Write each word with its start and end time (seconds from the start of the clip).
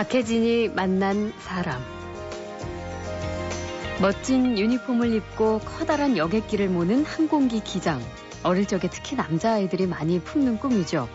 박혜진이 0.00 0.68
만난 0.68 1.30
사람. 1.40 1.78
멋진 4.00 4.56
유니폼을 4.56 5.12
입고 5.12 5.58
커다란 5.58 6.16
여객기를 6.16 6.70
모는 6.70 7.04
항공기 7.04 7.60
기장. 7.60 8.00
어릴 8.42 8.64
적에 8.64 8.88
특히 8.88 9.14
남자아이들이 9.14 9.86
많이 9.86 10.18
품는 10.18 10.58
꿈이죠. 10.58 11.06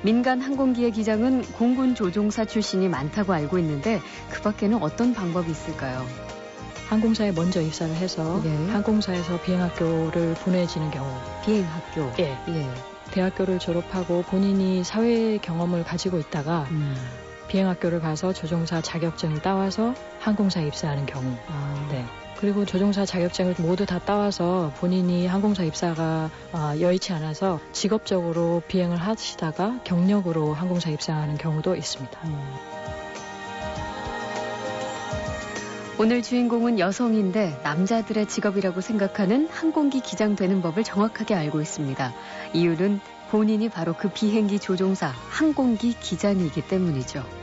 민간 0.00 0.40
항공기의 0.40 0.92
기장은 0.92 1.42
공군 1.52 1.94
조종사 1.94 2.46
출신이 2.46 2.88
많다고 2.88 3.34
알고 3.34 3.58
있는데 3.58 4.00
그 4.30 4.40
밖에는 4.40 4.82
어떤 4.82 5.12
방법이 5.12 5.50
있을까요? 5.50 6.02
항공사에 6.88 7.32
먼저 7.32 7.60
입사를 7.60 7.94
해서 7.96 8.40
예. 8.46 8.72
항공사에서 8.72 9.42
비행학교를 9.42 10.36
보내지는 10.36 10.90
경우. 10.90 11.06
비행학교. 11.44 12.10
예. 12.18 12.30
예. 12.48 12.70
대학교를 13.10 13.58
졸업하고 13.58 14.22
본인이 14.22 14.82
사회 14.84 15.36
경험을 15.36 15.84
가지고 15.84 16.18
있다가 16.18 16.66
음. 16.70 16.96
비행학교를 17.52 18.00
가서 18.00 18.32
조종사 18.32 18.80
자격증을 18.80 19.42
따와서 19.42 19.94
항공사에 20.20 20.66
입사하는 20.66 21.04
경우. 21.04 21.36
아, 21.48 21.88
네. 21.90 22.02
그리고 22.38 22.64
조종사 22.64 23.04
자격증을 23.04 23.56
모두 23.58 23.84
다 23.84 23.98
따와서 23.98 24.72
본인이 24.78 25.26
항공사 25.26 25.62
입사가 25.62 26.30
아, 26.52 26.76
여의치 26.80 27.12
않아서 27.12 27.60
직업적으로 27.72 28.62
비행을 28.68 28.96
하시다가 28.96 29.80
경력으로 29.84 30.54
항공사 30.54 30.88
입사하는 30.88 31.36
경우도 31.36 31.76
있습니다. 31.76 32.20
음. 32.24 32.54
오늘 35.98 36.22
주인공은 36.22 36.78
여성인데 36.78 37.60
남자들의 37.62 38.26
직업이라고 38.26 38.80
생각하는 38.80 39.46
항공기 39.48 40.00
기장 40.00 40.36
되는 40.36 40.62
법을 40.62 40.84
정확하게 40.84 41.34
알고 41.34 41.60
있습니다. 41.60 42.14
이유는 42.54 43.00
본인이 43.30 43.68
바로 43.68 43.92
그 43.92 44.08
비행기 44.08 44.58
조종사 44.58 45.12
항공기 45.28 45.94
기장이기 46.00 46.66
때문이죠. 46.66 47.41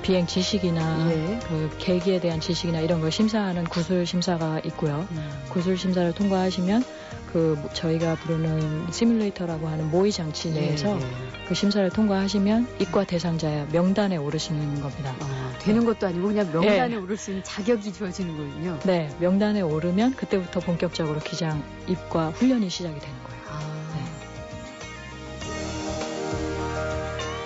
비행 0.00 0.26
지식이나 0.26 1.10
예. 1.12 1.38
그 1.46 1.70
계기에 1.78 2.20
대한 2.20 2.40
지식이나 2.40 2.80
이런 2.80 3.00
걸 3.00 3.12
심사하는 3.12 3.64
구술 3.64 4.06
심사가 4.06 4.60
있고요. 4.64 5.06
구술 5.50 5.76
심사를 5.76 6.10
통과하시면 6.12 6.84
그 7.32 7.56
뭐- 7.60 7.70
저희가 7.72 8.16
부르는 8.16 8.90
시뮬레이터라고 8.90 9.68
하는 9.68 9.90
모의 9.90 10.12
장치 10.12 10.50
내에서 10.50 10.98
예, 10.98 11.02
예. 11.02 11.06
그 11.48 11.54
심사를 11.54 11.88
통과하시면 11.90 12.76
입과 12.80 13.04
대상자 13.04 13.66
명단에 13.72 14.16
오르시는 14.16 14.80
겁니다. 14.80 15.14
아, 15.20 15.52
되는 15.60 15.84
것도 15.84 16.06
아니고 16.08 16.28
그냥 16.28 16.50
명단에 16.52 16.96
오를 16.96 17.16
수 17.16 17.30
있는 17.30 17.42
자격이 17.44 17.92
주어지는군요. 17.92 18.80
네, 18.84 19.08
명단에 19.18 19.60
오르면 19.60 20.14
그때부터 20.16 20.60
본격적으로 20.60 21.20
기장 21.20 21.62
입과 21.86 22.30
훈련이 22.30 22.68
시작이 22.68 22.98
되는 22.98 23.14
거예요. 23.24 23.42
아. 23.48 23.94
네. 23.94 24.02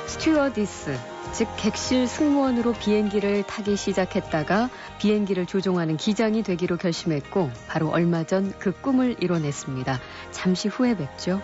스튜어디스, 0.09 0.99
즉 1.37 1.49
객실 1.59 2.09
승무원으로 2.09 2.73
비행기를 2.73 3.43
타기 3.43 3.77
시작했다가 3.77 4.71
비행기를 4.99 5.45
조종하는 5.45 5.99
기장이 5.99 6.43
되기로 6.43 6.79
결심했고 6.79 7.51
바로 7.69 7.91
얼마 7.91 8.25
전 8.25 8.47
그 8.59 8.73
꿈을 8.73 9.17
이뤄냈습니다. 9.21 10.01
잠시 10.31 10.69
후에 10.69 10.97
뵙죠. 10.97 11.41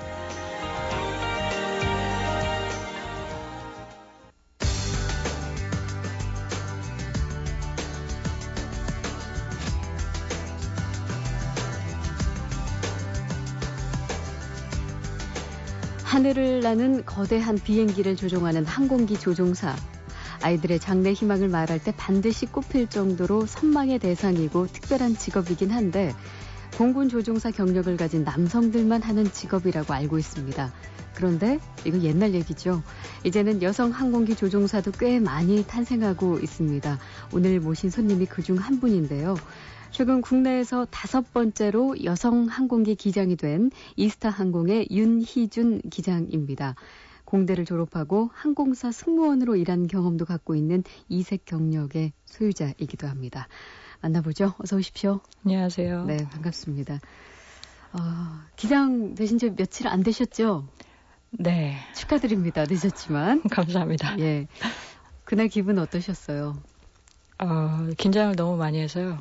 하늘을 16.22 16.60
나는 16.60 17.04
거대한 17.04 17.58
비행기를 17.58 18.14
조종하는 18.14 18.64
항공기 18.64 19.18
조종사. 19.18 19.74
아이들의 20.40 20.78
장래 20.78 21.12
희망을 21.12 21.48
말할 21.48 21.82
때 21.82 21.92
반드시 21.96 22.46
꼽힐 22.46 22.86
정도로 22.86 23.44
선망의 23.46 23.98
대상이고 23.98 24.68
특별한 24.68 25.16
직업이긴 25.16 25.72
한데 25.72 26.14
공군 26.78 27.08
조종사 27.08 27.50
경력을 27.50 27.96
가진 27.96 28.22
남성들만 28.22 29.02
하는 29.02 29.32
직업이라고 29.32 29.92
알고 29.92 30.20
있습니다. 30.20 30.72
그런데 31.16 31.58
이거 31.84 31.98
옛날 32.02 32.34
얘기죠. 32.34 32.84
이제는 33.24 33.60
여성 33.60 33.90
항공기 33.90 34.36
조종사도 34.36 34.92
꽤 34.92 35.18
많이 35.18 35.66
탄생하고 35.66 36.38
있습니다. 36.38 37.00
오늘 37.32 37.58
모신 37.58 37.90
손님이 37.90 38.26
그중 38.26 38.58
한 38.58 38.78
분인데요. 38.78 39.34
최근 39.92 40.22
국내에서 40.22 40.86
다섯 40.86 41.34
번째로 41.34 42.02
여성 42.02 42.46
항공기 42.46 42.94
기장이 42.94 43.36
된 43.36 43.70
이스타 43.96 44.30
항공의 44.30 44.88
윤희준 44.90 45.82
기장입니다. 45.90 46.76
공대를 47.26 47.66
졸업하고 47.66 48.30
항공사 48.32 48.90
승무원으로 48.90 49.54
일한 49.56 49.86
경험도 49.86 50.24
갖고 50.24 50.54
있는 50.54 50.82
이색 51.10 51.44
경력의 51.44 52.12
소유자이기도 52.24 53.06
합니다. 53.06 53.48
만나보죠. 54.00 54.54
어서 54.58 54.76
오십시오. 54.76 55.20
안녕하세요. 55.44 56.06
네, 56.06 56.16
반갑습니다. 56.16 56.94
어, 57.92 57.98
기장 58.56 59.14
되신 59.14 59.38
지 59.38 59.50
며칠 59.50 59.88
안 59.88 60.02
되셨죠? 60.02 60.66
네, 61.32 61.76
축하드립니다. 61.94 62.64
늦었지만. 62.66 63.42
감사합니다. 63.52 64.18
예. 64.20 64.46
그날 65.24 65.48
기분 65.48 65.78
어떠셨어요? 65.78 66.56
어, 67.40 67.88
긴장을 67.98 68.34
너무 68.36 68.56
많이 68.56 68.80
해서요. 68.80 69.18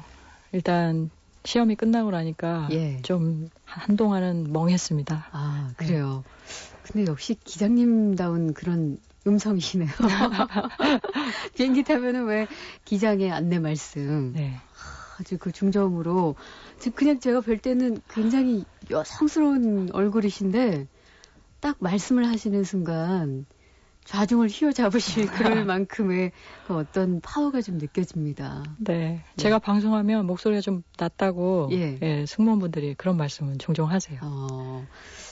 일단 0.51 1.09
시험이 1.43 1.75
끝나고 1.75 2.11
나니까 2.11 2.67
예. 2.71 3.01
좀 3.01 3.49
한동안은 3.65 4.51
멍했습니다. 4.51 5.27
아, 5.31 5.71
그래요. 5.77 6.23
근데 6.83 7.09
역시 7.09 7.35
기장님다운 7.43 8.53
그런 8.53 8.99
음성이시네요. 9.25 9.89
비행기 11.55 11.83
타면은 11.83 12.25
왜 12.25 12.47
기장의 12.85 13.31
안내 13.31 13.59
말씀 13.59 14.33
네. 14.33 14.55
아주 15.19 15.37
그 15.37 15.51
중저음으로 15.51 16.35
지금 16.79 16.95
그냥 16.95 17.19
제가 17.19 17.41
볼 17.41 17.57
때는 17.59 18.01
굉장히 18.09 18.65
여성스러운 18.89 19.89
얼굴이신데 19.93 20.87
딱 21.59 21.77
말씀을 21.79 22.27
하시는 22.27 22.63
순간 22.63 23.45
좌중을 24.11 24.49
휘어잡으실 24.49 25.27
그럴 25.27 25.63
만큼의 25.63 26.33
그 26.67 26.75
어떤 26.75 27.21
파워가 27.21 27.61
좀 27.61 27.77
느껴집니다. 27.77 28.61
네. 28.77 29.23
제가 29.37 29.57
방송하면 29.57 30.25
목소리가 30.25 30.59
좀 30.59 30.83
낮다고 30.99 31.69
예. 31.71 32.25
승무원분들이 32.27 32.95
그런 32.95 33.15
말씀은 33.15 33.57
종종 33.57 33.89
하세요. 33.89 34.19
어, 34.21 34.85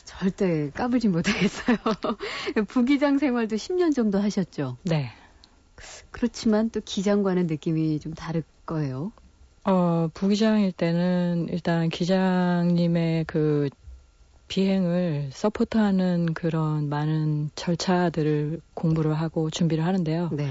절대 0.06 0.70
까불지 0.70 1.10
못하겠어요. 1.10 1.76
부기장 2.70 3.18
생활도 3.18 3.58
10년 3.58 3.94
정도 3.94 4.18
하셨죠. 4.18 4.78
네. 4.84 5.12
그렇지만 6.12 6.70
또 6.70 6.80
기장과는 6.80 7.48
느낌이 7.48 8.00
좀 8.00 8.14
다를 8.14 8.44
거예요. 8.66 9.12
어, 9.66 10.08
부기장일 10.14 10.72
때는 10.72 11.48
일단 11.50 11.90
기장님의 11.90 13.26
그 13.26 13.70
비행을 14.50 15.30
서포트하는 15.32 16.34
그런 16.34 16.90
많은 16.90 17.52
절차들을 17.56 18.60
공부를 18.74 19.14
하고 19.14 19.50
준비를 19.50 19.86
하는데요. 19.86 20.30
네. 20.34 20.50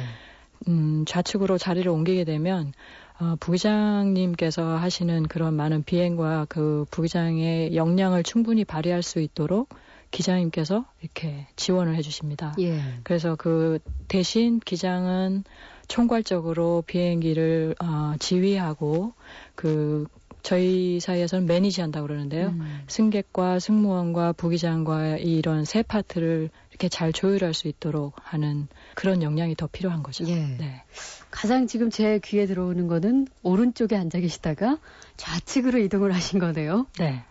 음, 0.68 1.04
좌측으로 1.06 1.58
자리를 1.58 1.90
옮기게 1.90 2.24
되면 2.24 2.72
어, 3.20 3.34
부기장님께서 3.40 4.76
하시는 4.76 5.24
그런 5.24 5.54
많은 5.54 5.82
비행과 5.82 6.46
그 6.48 6.86
부기장의 6.90 7.74
역량을 7.74 8.22
충분히 8.22 8.64
발휘할 8.64 9.02
수 9.02 9.20
있도록 9.20 9.68
기장님께서 10.10 10.86
이렇게 11.02 11.46
지원을 11.56 11.96
해주십니다. 11.96 12.54
예. 12.60 12.80
그래서 13.02 13.36
그 13.36 13.78
대신 14.06 14.60
기장은 14.60 15.44
총괄적으로 15.88 16.84
비행기를 16.86 17.74
어, 17.82 18.14
지휘하고 18.18 19.14
그 19.54 20.06
저희 20.42 21.00
사이에서는 21.00 21.46
매니지 21.46 21.80
한다고 21.80 22.06
그러는데요. 22.06 22.48
음. 22.48 22.82
승객과 22.86 23.58
승무원과 23.58 24.32
부기장과 24.32 25.18
이런 25.18 25.64
세 25.64 25.82
파트를 25.82 26.50
이렇게 26.70 26.88
잘 26.88 27.12
조율할 27.12 27.54
수 27.54 27.68
있도록 27.68 28.14
하는 28.22 28.68
그런 28.94 29.22
역량이 29.22 29.56
더 29.56 29.66
필요한 29.66 30.02
거죠. 30.02 30.24
예. 30.28 30.34
네. 30.34 30.82
가장 31.30 31.66
지금 31.66 31.90
제 31.90 32.20
귀에 32.24 32.46
들어오는 32.46 32.86
거는 32.86 33.26
오른쪽에 33.42 33.96
앉아 33.96 34.20
계시다가 34.20 34.78
좌측으로 35.16 35.78
이동을 35.78 36.14
하신 36.14 36.38
거네요. 36.38 36.86
네. 36.98 37.24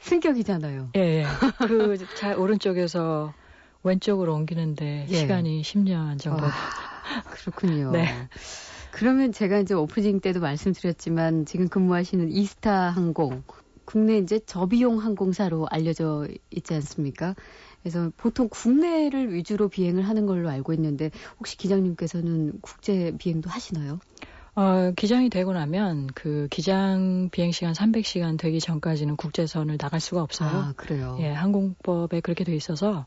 승격이잖아요. 0.00 0.90
예, 0.96 1.00
예. 1.00 1.26
그 1.66 1.96
자, 2.16 2.36
오른쪽에서 2.36 3.34
왼쪽으로 3.82 4.34
옮기는데 4.34 5.06
예. 5.08 5.14
시간이 5.14 5.62
10년 5.62 6.18
정도. 6.18 6.44
와, 6.44 6.52
그렇군요. 7.30 7.92
네. 7.92 8.28
그러면 8.96 9.30
제가 9.30 9.58
이제 9.58 9.74
오프닝 9.74 10.20
때도 10.20 10.40
말씀드렸지만 10.40 11.44
지금 11.44 11.68
근무하시는 11.68 12.30
이스타 12.30 12.88
항공 12.88 13.42
국내 13.84 14.16
이제 14.16 14.38
저비용 14.38 15.02
항공사로 15.02 15.66
알려져 15.70 16.26
있지 16.50 16.72
않습니까? 16.72 17.34
그래서 17.82 18.10
보통 18.16 18.48
국내를 18.48 19.34
위주로 19.34 19.68
비행을 19.68 20.08
하는 20.08 20.24
걸로 20.24 20.48
알고 20.48 20.72
있는데 20.72 21.10
혹시 21.38 21.58
기장님께서는 21.58 22.54
국제 22.62 23.12
비행도 23.18 23.50
하시나요? 23.50 24.00
어, 24.54 24.92
기장이 24.96 25.28
되고 25.28 25.52
나면 25.52 26.06
그 26.14 26.48
기장 26.50 27.28
비행 27.30 27.52
시간 27.52 27.74
300시간 27.74 28.38
되기 28.38 28.60
전까지는 28.60 29.16
국제선을 29.16 29.76
나갈 29.76 30.00
수가 30.00 30.22
없어요. 30.22 30.48
아, 30.48 30.72
그래요. 30.74 31.18
예, 31.20 31.28
항공법에 31.28 32.20
그렇게 32.20 32.44
돼 32.44 32.56
있어서 32.56 33.04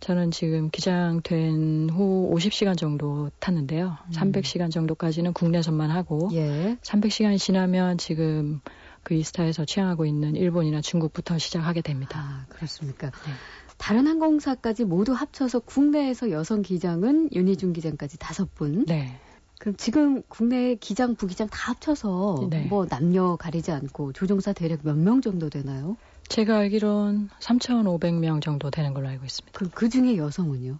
저는 0.00 0.30
지금 0.30 0.70
기장 0.70 1.20
된 1.22 1.88
후 1.90 2.30
50시간 2.34 2.76
정도 2.76 3.30
탔는데요. 3.38 3.96
음. 4.06 4.10
300시간 4.12 4.70
정도까지는 4.70 5.32
국내선만 5.32 5.90
하고 5.90 6.30
예. 6.32 6.76
300시간이 6.82 7.38
지나면 7.38 7.98
지금 7.98 8.60
그 9.02 9.14
이스타에서 9.14 9.64
취항하고 9.64 10.06
있는 10.06 10.36
일본이나 10.36 10.80
중국부터 10.80 11.38
시작하게 11.38 11.80
됩니다. 11.82 12.18
아, 12.20 12.46
그렇습니까? 12.48 13.08
네. 13.08 13.32
다른 13.76 14.06
항공사까지 14.06 14.84
모두 14.84 15.12
합쳐서 15.12 15.60
국내에서 15.60 16.30
여성 16.30 16.62
기장은 16.62 17.30
윤희중 17.32 17.72
기장까지 17.72 18.18
다섯 18.18 18.54
분. 18.54 18.84
네. 18.86 19.18
그럼 19.58 19.74
지금 19.76 20.22
국내 20.28 20.74
기장, 20.76 21.14
부기장 21.14 21.48
다 21.48 21.70
합쳐서 21.72 22.48
네. 22.50 22.66
뭐 22.70 22.86
남녀 22.86 23.36
가리지 23.36 23.72
않고 23.72 24.12
조종사 24.14 24.52
대략 24.54 24.80
몇 24.84 24.96
명 24.96 25.20
정도 25.20 25.50
되나요? 25.50 25.96
제가 26.30 26.58
알기론 26.58 27.28
3,500명 27.40 28.40
정도 28.40 28.70
되는 28.70 28.94
걸로 28.94 29.08
알고 29.08 29.24
있습니다. 29.24 29.58
그럼 29.58 29.72
그 29.74 29.88
중에 29.88 30.16
여성은요? 30.16 30.78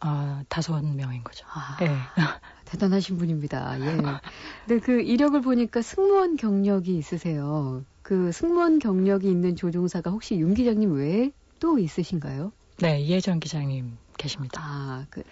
아, 0.00 0.44
다섯 0.50 0.78
명인 0.82 1.24
거죠. 1.24 1.46
아, 1.48 1.78
네. 1.80 1.88
대단하신 2.66 3.16
분입니다. 3.16 3.80
예. 3.80 3.84
근데 4.68 4.84
그 4.84 5.00
이력을 5.00 5.40
보니까 5.40 5.80
승무원 5.80 6.36
경력이 6.36 6.94
있으세요. 6.98 7.82
그 8.02 8.30
승무원 8.30 8.78
경력이 8.78 9.26
있는 9.26 9.56
조종사가 9.56 10.10
혹시 10.10 10.36
윤 10.36 10.52
기장님 10.52 10.92
외에 10.92 11.32
또 11.60 11.78
있으신가요? 11.78 12.52
네, 12.80 13.00
이혜정 13.00 13.40
기장님 13.40 13.96
계십니다. 14.18 14.60
아, 14.62 15.06
그, 15.08 15.22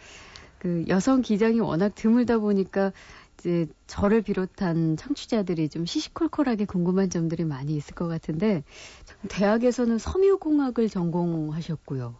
그 0.58 0.84
여성 0.88 1.20
기장이 1.20 1.60
워낙 1.60 1.94
드물다 1.94 2.38
보니까 2.38 2.92
이제 3.38 3.66
저를 3.86 4.22
비롯한 4.22 4.96
청취자들이 4.96 5.68
좀 5.68 5.86
시시콜콜하게 5.86 6.64
궁금한 6.64 7.08
점들이 7.08 7.44
많이 7.44 7.76
있을 7.76 7.94
것 7.94 8.08
같은데 8.08 8.64
대학에서는 9.28 9.98
섬유공학을 9.98 10.88
전공하셨고요. 10.88 12.16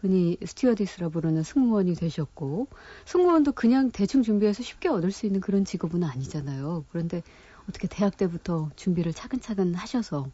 흔히 0.00 0.36
스튜어디스라 0.44 1.08
부르는 1.10 1.42
승무원이 1.42 1.94
되셨고 1.94 2.68
승무원도 3.04 3.52
그냥 3.52 3.90
대충 3.90 4.22
준비해서 4.22 4.62
쉽게 4.62 4.88
얻을 4.88 5.10
수 5.10 5.26
있는 5.26 5.40
그런 5.40 5.64
직업은 5.64 6.02
아니잖아요. 6.04 6.84
그런데 6.90 7.22
어떻게 7.68 7.86
대학 7.88 8.16
때부터 8.16 8.70
준비를 8.76 9.12
차근차근 9.12 9.74
하셔서 9.74 10.26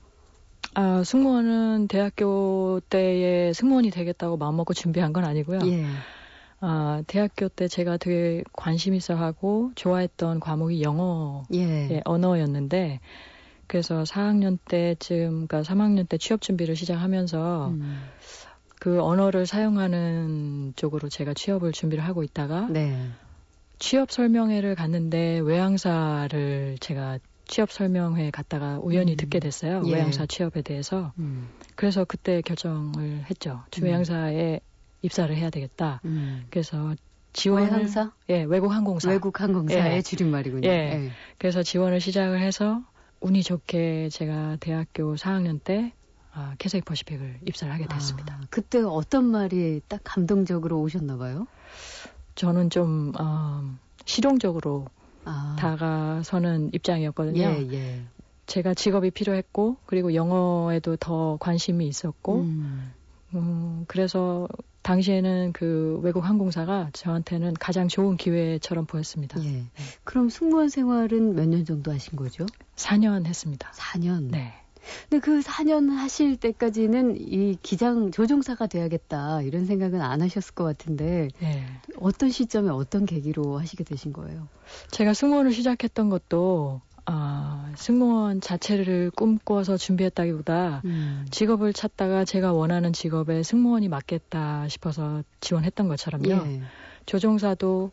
아, 0.74 1.02
승무원은 1.04 1.88
대학교 1.88 2.80
때에 2.88 3.52
승무원이 3.52 3.90
되겠다고 3.90 4.36
마음먹고 4.36 4.74
준비한 4.74 5.12
건 5.12 5.24
아니고요. 5.24 5.60
예. 5.66 5.84
아, 6.64 7.02
대학교 7.08 7.48
때 7.48 7.66
제가 7.66 7.96
되게 7.96 8.44
관심 8.52 8.94
있어 8.94 9.16
하고 9.16 9.72
좋아했던 9.74 10.38
과목이 10.38 10.80
영어, 10.82 11.42
예. 11.52 11.90
예, 11.90 12.00
언어였는데, 12.04 13.00
그래서 13.66 14.04
4학년 14.04 14.58
때쯤, 14.68 15.48
그러니까 15.48 15.62
3학년 15.62 16.08
때 16.08 16.18
취업 16.18 16.40
준비를 16.40 16.76
시작하면서, 16.76 17.70
음. 17.70 18.04
그 18.78 19.02
언어를 19.02 19.44
사용하는 19.44 20.74
쪽으로 20.76 21.08
제가 21.08 21.34
취업을 21.34 21.72
준비를 21.72 22.04
하고 22.04 22.22
있다가, 22.22 22.68
네. 22.70 23.08
취업 23.80 24.12
설명회를 24.12 24.76
갔는데 24.76 25.40
외항사를 25.40 26.76
제가 26.78 27.18
취업 27.48 27.72
설명회 27.72 28.30
갔다가 28.30 28.78
우연히 28.80 29.12
음. 29.12 29.16
듣게 29.16 29.40
됐어요. 29.40 29.82
예. 29.86 29.94
외항사 29.94 30.26
취업에 30.26 30.62
대해서. 30.62 31.12
음. 31.18 31.48
그래서 31.74 32.04
그때 32.04 32.40
결정을 32.40 33.24
했죠. 33.28 33.64
주 33.72 33.84
외항사에 33.84 34.60
입사를 35.02 35.34
해야 35.34 35.50
되겠다. 35.50 36.00
음. 36.04 36.46
그래서 36.50 36.94
지원을 37.32 37.70
외항사? 37.70 38.12
예, 38.30 38.42
외국 38.44 38.72
항공사. 38.72 39.10
외국 39.10 39.40
항공사의 39.40 39.96
예. 39.96 40.02
줄임말이군요. 40.02 40.68
예. 40.68 40.72
예. 40.72 41.10
그래서 41.38 41.62
지원을 41.62 42.00
시작을 42.00 42.40
해서 42.40 42.82
운이 43.20 43.42
좋게 43.42 44.08
제가 44.10 44.56
대학교 44.60 45.14
4학년 45.14 45.62
때 45.62 45.92
아, 46.34 46.54
캐서이 46.58 46.80
퍼시픽을 46.82 47.40
입사를 47.46 47.72
하게 47.72 47.86
됐습니다. 47.86 48.34
아, 48.34 48.46
그때 48.50 48.80
어떤 48.82 49.24
말이 49.24 49.80
딱 49.88 50.00
감동적으로 50.02 50.80
오셨나 50.80 51.16
봐요? 51.18 51.46
저는 52.34 52.70
좀 52.70 53.12
어, 53.18 53.62
실용적으로 54.06 54.86
아. 55.24 55.56
다가서는 55.58 56.70
입장이었거든요. 56.72 57.42
예, 57.42 57.68
예. 57.72 58.02
제가 58.46 58.74
직업이 58.74 59.10
필요했고 59.10 59.76
그리고 59.86 60.14
영어에도 60.14 60.96
더 60.96 61.36
관심이 61.38 61.86
있었고 61.86 62.40
음. 62.40 62.92
음, 63.34 63.84
그래서 63.86 64.48
당시에는 64.82 65.52
그 65.52 66.00
외국 66.02 66.24
항공사가 66.24 66.90
저한테는 66.92 67.54
가장 67.54 67.88
좋은 67.88 68.16
기회처럼 68.16 68.86
보였습니다. 68.86 69.42
예. 69.44 69.48
네. 69.48 69.64
그럼 70.04 70.28
승무원 70.28 70.68
생활은 70.68 71.34
몇 71.34 71.46
년 71.46 71.64
정도 71.64 71.92
하신 71.92 72.16
거죠? 72.16 72.46
4년 72.76 73.26
했습니다. 73.26 73.70
4년? 73.72 74.30
네. 74.30 74.52
근데 75.08 75.20
그 75.20 75.40
4년 75.40 75.90
하실 75.94 76.36
때까지는 76.36 77.16
이 77.16 77.56
기장 77.62 78.10
조종사가 78.10 78.66
돼야겠다 78.66 79.42
이런 79.42 79.64
생각은 79.66 80.00
안 80.00 80.20
하셨을 80.22 80.54
것 80.54 80.64
같은데 80.64 81.28
네. 81.38 81.64
어떤 82.00 82.30
시점에 82.30 82.70
어떤 82.70 83.06
계기로 83.06 83.58
하시게 83.58 83.84
되신 83.84 84.12
거예요? 84.12 84.48
제가 84.90 85.14
승무원을 85.14 85.52
시작했던 85.52 86.08
것도 86.10 86.80
아, 87.04 87.72
승무원 87.76 88.40
자체를 88.40 89.10
꿈꿔서 89.10 89.76
준비했다기보다 89.76 90.82
음. 90.84 91.26
직업을 91.30 91.72
찾다가 91.72 92.24
제가 92.24 92.52
원하는 92.52 92.92
직업에 92.92 93.42
승무원이 93.42 93.88
맞겠다 93.88 94.68
싶어서 94.68 95.22
지원했던 95.40 95.88
것처럼요. 95.88 96.28
예. 96.28 96.62
조종사도 97.06 97.90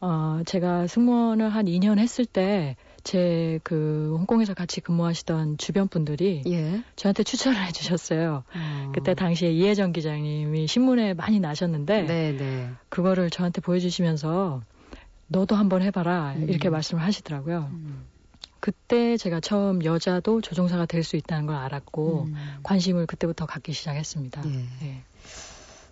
어, 0.00 0.40
제가 0.46 0.86
승무원을 0.86 1.48
한 1.48 1.66
2년 1.66 1.98
했을 1.98 2.24
때 2.24 2.76
제 3.08 3.58
그 3.64 4.14
홍콩에서 4.18 4.54
같이 4.54 4.80
근무하시던 4.80 5.56
주변 5.56 5.88
분들이 5.88 6.42
예. 6.46 6.82
저한테 6.96 7.22
추천을 7.22 7.64
해주셨어요. 7.66 8.44
어. 8.54 8.92
그때 8.94 9.14
당시에 9.14 9.50
이혜정 9.50 9.92
기자님이 9.92 10.66
신문에 10.66 11.14
많이 11.14 11.40
나셨는데 11.40 12.02
네네. 12.04 12.36
네. 12.36 12.70
그거를 12.88 13.30
저한테 13.30 13.60
보여주시면서 13.60 14.62
너도 15.28 15.56
한번 15.56 15.82
해봐라 15.82 16.34
음. 16.36 16.48
이렇게 16.48 16.68
말씀을 16.68 17.02
하시더라고요. 17.02 17.70
음. 17.72 18.04
그때 18.60 19.16
제가 19.16 19.40
처음 19.40 19.84
여자도 19.84 20.40
조종사가 20.40 20.86
될 20.86 21.02
수 21.04 21.16
있다는 21.16 21.46
걸 21.46 21.56
알았고 21.56 22.24
음. 22.24 22.34
관심을 22.62 23.06
그때부터 23.06 23.46
갖기 23.46 23.72
시작했습니다. 23.72 24.42
예. 24.46 24.66
예. 24.82 25.04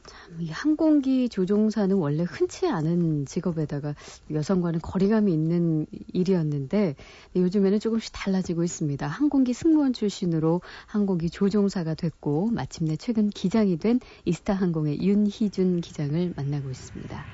참, 0.06 0.40
이 0.40 0.50
항공기 0.50 1.28
조종사는 1.28 1.96
원래 1.96 2.24
흔치 2.24 2.66
않은 2.68 3.26
직업에다가 3.26 3.94
여성과는 4.30 4.80
거리감이 4.80 5.32
있는 5.32 5.86
일이었는데 6.12 6.96
요즘에는 7.34 7.80
조금씩 7.80 8.12
달라지고 8.12 8.62
있습니다. 8.64 9.06
항공기 9.06 9.52
승무원 9.52 9.92
출신으로 9.92 10.60
항공기 10.86 11.30
조종사가 11.30 11.94
됐고 11.94 12.50
마침내 12.50 12.96
최근 12.96 13.30
기장이 13.30 13.78
된 13.78 14.00
이스타 14.24 14.54
항공의 14.54 15.00
윤희준 15.00 15.80
기장을 15.80 16.34
만나고 16.36 16.70
있습니다. 16.70 17.26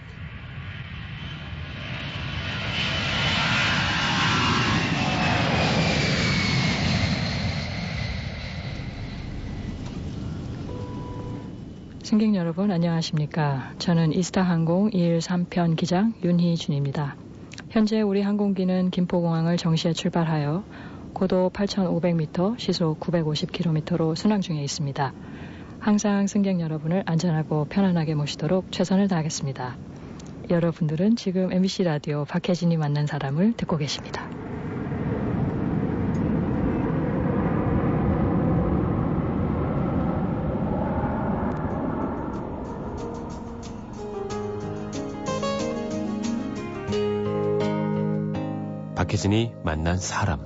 승객 12.13 12.35
여러분 12.35 12.71
안녕하십니까. 12.71 13.73
저는 13.79 14.13
이스타항공 14.13 14.91
213편 14.91 15.77
기장 15.77 16.13
윤희준입니다. 16.23 17.17
현재 17.71 18.03
우리 18.03 18.21
항공기는 18.21 18.91
김포공항을 18.91 19.57
정시에 19.57 19.95
출발하여 19.95 20.63
고도 21.15 21.49
8,500m, 21.55 22.59
시속 22.59 23.01
950km로 23.01 24.15
순항 24.15 24.43
중에 24.43 24.63
있습니다. 24.63 25.15
항상 25.79 26.27
승객 26.27 26.61
여러분을 26.61 27.03
안전하고 27.07 27.65
편안하게 27.71 28.15
모시도록 28.15 28.71
최선을 28.71 29.09
다하겠습니다. 29.09 29.79
여러분들은 30.51 31.17
지금 31.17 31.51
MBC 31.51 31.85
라디오 31.85 32.27
박혜진이 32.27 32.77
만난 32.77 33.07
사람을 33.07 33.55
듣고 33.55 33.79
계십니다. 33.79 34.42
박혜진이 49.23 49.53
만난 49.65 49.99
사람. 49.99 50.41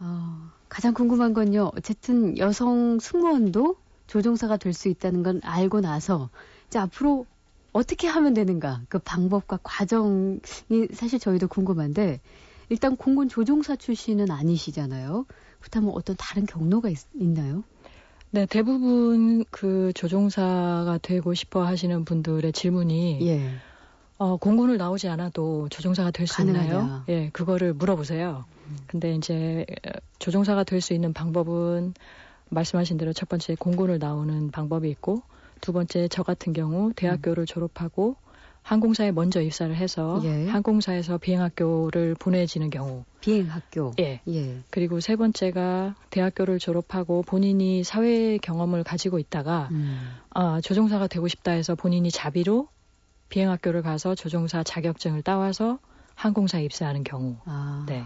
어, 0.00 0.50
가장 0.68 0.94
궁금한 0.94 1.34
건요. 1.34 1.70
어쨌든 1.76 2.38
여성 2.38 2.98
승무원도 2.98 3.76
조종사가 4.06 4.56
될 4.56 4.72
수 4.72 4.88
있다는 4.88 5.22
건 5.22 5.40
알고 5.44 5.80
나서 5.82 6.30
이제 6.68 6.78
앞으로 6.78 7.26
어떻게 7.72 8.08
하면 8.08 8.32
되는가 8.32 8.82
그 8.88 8.98
방법과 8.98 9.58
과정이 9.62 10.40
사실 10.92 11.18
저희도 11.18 11.48
궁금한데 11.48 12.20
일단 12.70 12.96
공군 12.96 13.28
조종사 13.28 13.76
출신은 13.76 14.30
아니시잖아요. 14.30 15.26
그렇다면 15.60 15.90
어떤 15.94 16.16
다른 16.16 16.46
경로가 16.46 16.88
있, 16.88 16.98
나요 17.12 17.62
네, 18.30 18.46
대부분 18.46 19.44
그 19.50 19.92
조종사가 19.94 20.98
되고 21.02 21.34
싶어 21.34 21.64
하시는 21.66 22.04
분들의 22.06 22.52
질문이 22.52 23.18
예. 23.26 23.50
어, 24.18 24.36
공군을 24.36 24.78
나오지 24.78 25.08
않아도 25.08 25.68
조종사가 25.68 26.10
될 26.10 26.26
수 26.26 26.42
있나요? 26.42 27.04
예, 27.08 27.30
그거를 27.30 27.72
물어보세요. 27.74 28.44
음. 28.66 28.76
근데 28.86 29.14
이제 29.14 29.64
조종사가 30.18 30.64
될 30.64 30.80
수 30.80 30.92
있는 30.92 31.12
방법은 31.12 31.94
말씀하신 32.50 32.96
대로 32.98 33.12
첫 33.12 33.28
번째 33.28 33.54
공군을 33.54 33.98
나오는 33.98 34.50
방법이 34.50 34.88
있고 34.90 35.22
두 35.60 35.72
번째 35.72 36.08
저 36.08 36.22
같은 36.22 36.52
경우 36.52 36.92
대학교를 36.94 37.44
음. 37.44 37.46
졸업하고 37.46 38.16
항공사에 38.62 39.12
먼저 39.12 39.40
입사를 39.40 39.74
해서 39.74 40.20
예. 40.24 40.46
항공사에서 40.46 41.16
비행학교를 41.18 42.14
보내지는 42.16 42.68
경우. 42.70 43.04
비행학교. 43.20 43.92
예. 43.98 44.20
예. 44.28 44.58
그리고 44.70 45.00
세 45.00 45.16
번째가 45.16 45.94
대학교를 46.10 46.58
졸업하고 46.58 47.22
본인이 47.22 47.82
사회 47.82 48.36
경험을 48.38 48.84
가지고 48.84 49.18
있다가 49.18 49.68
음. 49.70 50.10
아, 50.30 50.60
조종사가 50.60 51.06
되고 51.06 51.28
싶다 51.28 51.52
해서 51.52 51.76
본인이 51.76 52.10
자비로 52.10 52.68
비행학교를 53.28 53.82
가서 53.82 54.14
조종사 54.14 54.62
자격증을 54.62 55.22
따와서 55.22 55.78
항공사에 56.14 56.64
입사하는 56.64 57.04
경우. 57.04 57.36
아. 57.44 57.84
네. 57.88 58.04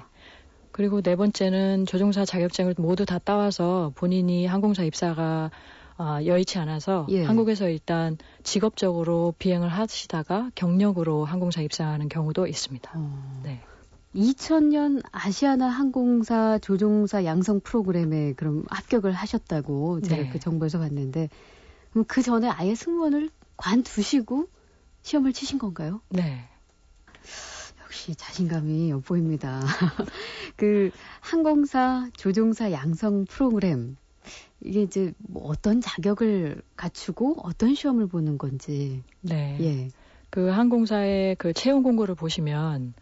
그리고 0.71 1.03
네 1.03 1.17
번째는 1.17 1.87
조종사 1.87 2.25
자격증을 2.25 2.75
모두 2.79 3.05
다 3.05 3.19
따와서 3.19 3.93
본인이 3.95 4.47
항공사 4.47 4.83
입사가 4.83 5.51
아, 5.99 6.25
여의치 6.25 6.59
않아서 6.59 7.07
예. 7.11 7.25
한국에서 7.25 7.69
일단 7.69 8.17
직업적으로 8.43 9.35
비행을 9.39 9.69
하시다가 9.69 10.51
경력으로 10.55 11.25
항공사 11.25 11.61
입사하는 11.61 12.09
경우도 12.09 12.47
있습니다. 12.47 12.91
어. 12.95 13.41
네. 13.45 13.61
2000년 14.15 15.03
아시아나 15.11 15.69
항공사 15.69 16.59
조종사 16.59 17.25
양성 17.25 17.61
프로그램에 17.61 18.33
그럼 18.35 18.65
합격을 18.69 19.13
하셨다고 19.13 20.01
제가 20.03 20.23
네. 20.23 20.29
그 20.31 20.39
정보에서 20.39 20.79
봤는데 20.79 21.29
그럼 21.91 22.05
그 22.07 22.23
전에 22.23 22.49
아예 22.49 22.75
승무원을 22.75 23.31
관두시고 23.57 24.49
시험을 25.03 25.33
치신 25.33 25.59
건가요? 25.59 26.01
네. 26.09 26.49
역시 27.85 28.15
자신감이 28.15 28.91
엿보입니다. 28.91 29.61
그 30.57 30.91
항공사 31.21 32.09
조종사 32.17 32.73
양성 32.73 33.27
프로그램 33.27 33.97
이게 34.61 34.83
이제 34.83 35.13
뭐 35.19 35.49
어떤 35.49 35.81
자격을 35.81 36.63
갖추고 36.77 37.41
어떤 37.43 37.75
시험을 37.75 38.07
보는 38.07 38.39
건지. 38.39 39.03
네. 39.21 39.59
예. 39.61 39.89
그 40.31 40.49
항공사의 40.49 41.37
그 41.37 41.53
채용 41.53 41.83
공고를 41.83 42.15
보시면 42.15 42.95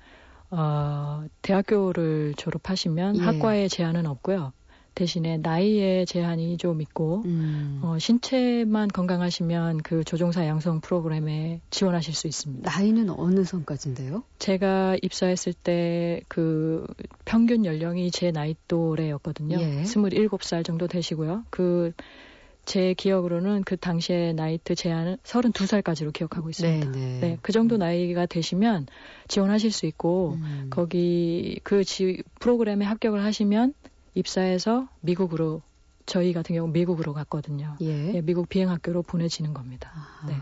어, 0.50 1.24
대학교를 1.42 2.34
졸업하시면 2.36 3.16
예. 3.16 3.20
학과에 3.20 3.68
제한은 3.68 4.06
없고요. 4.06 4.52
대신에 5.00 5.38
나이에 5.38 6.04
제한이 6.04 6.56
좀 6.56 6.80
있고 6.80 7.22
음. 7.24 7.80
어, 7.82 7.98
신체만 7.98 8.88
건강하시면 8.88 9.78
그 9.78 10.04
조종사 10.04 10.46
양성 10.46 10.80
프로그램에 10.80 11.60
지원하실 11.70 12.14
수 12.14 12.26
있습니다. 12.26 12.70
나이는 12.70 13.10
어느 13.10 13.44
선까지인데요? 13.44 14.22
제가 14.38 14.96
입사했을 15.02 15.52
때 15.52 16.20
그 16.28 16.86
평균 17.24 17.64
연령이 17.64 18.10
제 18.10 18.30
나이 18.30 18.54
또래였거든요. 18.68 19.58
예. 19.60 19.82
27살 19.82 20.64
정도 20.64 20.86
되시고요. 20.86 21.44
그제 21.50 22.94
기억으로는 22.94 23.62
그 23.64 23.76
당시에 23.76 24.32
나이트 24.32 24.74
제한은 24.74 25.16
32살까지로 25.24 26.12
기억하고 26.12 26.50
있습니다. 26.50 26.92
네네. 26.92 27.06
네. 27.06 27.20
네, 27.20 27.38
그 27.42 27.52
정도 27.52 27.76
나이가 27.76 28.26
되시면 28.26 28.86
지원하실 29.28 29.72
수 29.72 29.86
있고 29.86 30.38
음. 30.40 30.68
거기 30.70 31.60
그 31.62 31.84
지, 31.84 32.22
프로그램에 32.38 32.84
합격을 32.84 33.24
하시면 33.24 33.74
입사해서 34.14 34.88
미국으로 35.00 35.62
저희 36.06 36.32
같은 36.32 36.56
경우 36.56 36.68
미국으로 36.68 37.12
갔거든요. 37.12 37.76
예. 37.82 38.14
예 38.14 38.20
미국 38.20 38.48
비행학교로 38.48 39.02
보내지는 39.02 39.54
겁니다. 39.54 39.90
아, 39.94 40.26
네. 40.26 40.34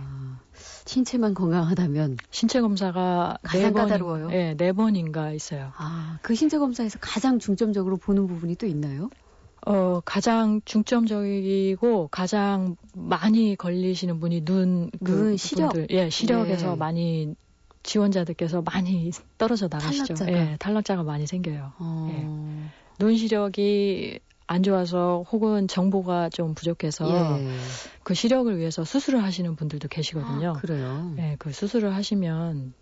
신체만 0.87 1.35
건강하다면 1.35 2.17
신체 2.31 2.61
검사가 2.61 3.39
가장 3.43 3.75
네 3.75 3.81
까다로워요. 3.81 4.33
예, 4.33 4.55
네 4.57 4.73
번인가 4.73 5.33
있어요. 5.33 5.73
아, 5.77 6.19
그 6.23 6.35
신체 6.35 6.59
검사에서 6.59 6.99
가장 7.01 7.39
중점적으로 7.39 7.99
보는 7.99 8.27
부분이 8.27 8.57
또 8.57 8.67
있나요? 8.67 9.11
어, 9.67 10.01
가장 10.05 10.63
중점적이고 10.65 12.09
가장 12.11 12.77
많이 12.95 13.55
걸리시는 13.57 14.21
분이 14.21 14.45
눈, 14.47 14.91
그 15.05 15.13
눈 15.13 15.37
시력. 15.37 15.73
분들, 15.73 15.89
예, 15.91 16.09
시력에서 16.09 16.71
네. 16.71 16.77
많이 16.77 17.35
지원자들께서 17.83 18.63
많이 18.63 19.11
떨어져 19.37 19.69
나가시죠. 19.71 20.15
탈락자가. 20.15 20.33
예, 20.33 20.57
탈락자가 20.59 21.03
많이 21.03 21.27
생겨요. 21.27 21.73
어... 21.79 22.09
예. 22.13 22.88
눈 22.99 23.17
시력이 23.17 24.21
안 24.47 24.63
좋아서 24.63 25.25
혹은 25.31 25.69
정보가 25.69 26.31
좀 26.31 26.55
부족해서 26.55 27.07
예. 27.07 27.25
그 28.03 28.15
시력을 28.15 28.59
위해서 28.59 28.83
수술을 28.85 29.23
하시는 29.23 29.55
분들도 29.57 29.89
계시거든요. 29.89 30.55
아, 30.57 30.61
그래요? 30.61 31.15
예, 31.19 31.37
그 31.39 31.53
수술을 31.53 31.95
하시면 31.95 32.73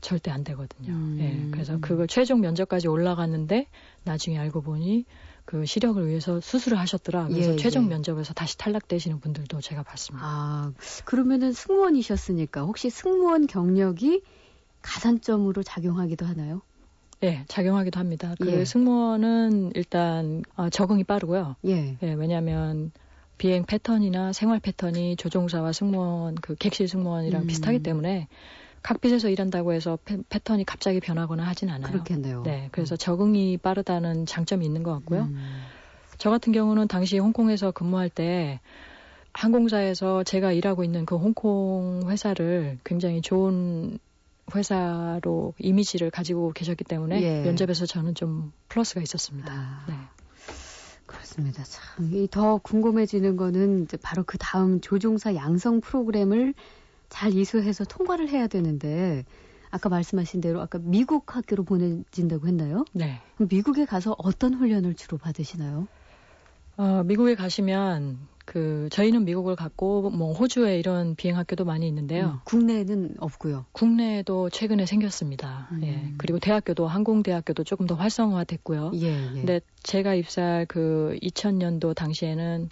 절대 0.00 0.32
안 0.32 0.42
되거든요. 0.42 0.92
음. 0.92 1.18
예, 1.20 1.48
그래서 1.52 1.78
그걸 1.80 2.08
최종 2.08 2.40
면접까지 2.40 2.88
올라갔는데 2.88 3.68
나중에 4.02 4.36
알고 4.36 4.62
보니 4.62 5.06
그 5.44 5.64
시력을 5.64 6.06
위해서 6.08 6.40
수술을 6.40 6.78
하셨더라. 6.78 7.28
그래서 7.28 7.52
예, 7.52 7.56
최종 7.56 7.84
예. 7.84 7.88
면접에서 7.88 8.34
다시 8.34 8.58
탈락되시는 8.58 9.20
분들도 9.20 9.60
제가 9.60 9.84
봤습니다. 9.84 10.26
아, 10.26 10.72
그러면은 11.04 11.52
승무원이셨으니까 11.52 12.62
혹시 12.62 12.90
승무원 12.90 13.46
경력이 13.46 14.22
가산점으로 14.82 15.62
작용하기도 15.62 16.26
하나요? 16.26 16.62
네, 17.22 17.44
작용하기도 17.46 18.00
합니다. 18.00 18.34
그 18.40 18.52
예. 18.52 18.64
승무원은 18.64 19.72
일단 19.76 20.42
어, 20.56 20.68
적응이 20.68 21.04
빠르고요. 21.04 21.54
예. 21.66 21.96
예 22.02 22.12
왜냐하면 22.14 22.90
비행 23.38 23.64
패턴이나 23.64 24.32
생활 24.32 24.58
패턴이 24.58 25.14
조종사와 25.16 25.72
승무원 25.72 26.34
그 26.34 26.56
객실 26.56 26.88
승무원이랑 26.88 27.42
음. 27.42 27.46
비슷하기 27.46 27.84
때문에 27.84 28.26
칵핏에서 28.82 29.28
일한다고 29.28 29.72
해서 29.72 29.98
패, 30.04 30.18
턴이 30.42 30.64
갑자기 30.64 30.98
변하거나 30.98 31.44
하진 31.44 31.70
않아요. 31.70 31.92
그렇겠네요. 31.92 32.42
네, 32.42 32.68
그래서 32.72 32.96
적응이 32.96 33.56
빠르다는 33.56 34.26
장점이 34.26 34.66
있는 34.66 34.82
것 34.82 34.92
같고요. 34.92 35.22
음. 35.22 35.62
저 36.18 36.28
같은 36.30 36.52
경우는 36.52 36.88
당시 36.88 37.18
홍콩에서 37.18 37.70
근무할 37.70 38.10
때 38.10 38.58
항공사에서 39.32 40.24
제가 40.24 40.50
일하고 40.50 40.82
있는 40.82 41.06
그 41.06 41.16
홍콩 41.16 42.02
회사를 42.08 42.78
굉장히 42.84 43.22
좋은 43.22 44.00
회사로 44.54 45.54
이미지를 45.58 46.10
가지고 46.10 46.52
계셨기 46.52 46.84
때문에 46.84 47.22
예. 47.22 47.42
면접에서 47.42 47.86
저는 47.86 48.14
좀 48.14 48.52
플러스가 48.68 49.00
있었습니다. 49.00 49.52
아, 49.52 49.84
네. 49.88 49.94
그렇습니다. 51.06 51.62
참, 51.64 52.26
더 52.30 52.58
궁금해지는 52.58 53.36
거는 53.36 53.84
이제 53.84 53.96
바로 53.96 54.24
그 54.24 54.38
다음 54.38 54.80
조종사 54.80 55.34
양성 55.34 55.80
프로그램을 55.80 56.54
잘 57.08 57.34
이수해서 57.34 57.84
통과를 57.84 58.28
해야 58.30 58.46
되는데, 58.46 59.24
아까 59.70 59.88
말씀하신 59.88 60.40
대로 60.40 60.60
아까 60.60 60.78
미국 60.82 61.34
학교로 61.34 61.64
보내진다고 61.64 62.46
했나요? 62.46 62.84
네. 62.92 63.20
미국에 63.38 63.84
가서 63.84 64.14
어떤 64.18 64.54
훈련을 64.54 64.94
주로 64.94 65.18
받으시나요? 65.18 65.88
어, 66.76 67.02
미국에 67.04 67.34
가시면 67.34 68.18
그 68.44 68.88
저희는 68.90 69.24
미국을 69.24 69.56
갔고 69.56 70.10
뭐 70.10 70.32
호주에 70.32 70.78
이런 70.78 71.14
비행 71.14 71.36
학교도 71.36 71.64
많이 71.64 71.86
있는데요. 71.88 72.26
음, 72.26 72.38
국내에는 72.44 73.16
없고요. 73.18 73.66
국내에도 73.72 74.50
최근에 74.50 74.86
생겼습니다. 74.86 75.68
음. 75.72 75.80
예. 75.84 76.14
그리고 76.18 76.38
대학교도 76.38 76.86
항공대학교도 76.86 77.64
조금 77.64 77.86
더 77.86 77.94
활성화됐고요. 77.94 78.92
예, 78.94 79.06
예. 79.06 79.32
근데 79.32 79.60
제가 79.82 80.14
입사할 80.14 80.66
그 80.66 81.16
2000년도 81.22 81.94
당시에는 81.94 82.70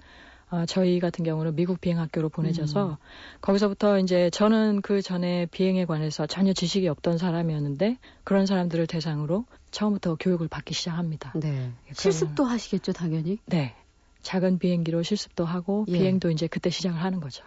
어, 0.51 0.65
저희 0.67 0.99
같은 0.99 1.25
경우는 1.25 1.55
미국 1.55 1.81
비행학교로 1.81 2.29
보내져서 2.29 2.91
음. 2.91 2.97
거기서부터 3.41 4.01
이제 4.01 4.31
저는 4.31 4.83
그 4.83 5.01
전에 5.01 5.47
비행에 5.47 5.85
관해서 5.85 6.27
전혀 6.27 6.53
지식이 6.53 6.89
없던 6.89 7.19
사람이었는데 7.19 7.99
그런 8.25 8.47
사람들을 8.47 8.89
대상으로 8.89 9.45
처음부터 9.71 10.17
교육을 10.17 10.49
받기 10.49 10.75
시작합니다. 10.75 11.33
네. 11.37 11.71
실습도 11.93 12.45
하시겠죠, 12.45 12.93
당연히? 12.93 13.39
네. 13.47 13.77
작은 14.23 14.59
비행기로 14.59 15.03
실습도 15.03 15.45
하고 15.45 15.85
예. 15.89 15.93
비행도 15.93 16.31
이제 16.31 16.47
그때 16.47 16.71
시작을 16.71 17.03
하는 17.03 17.21
거죠. 17.21 17.45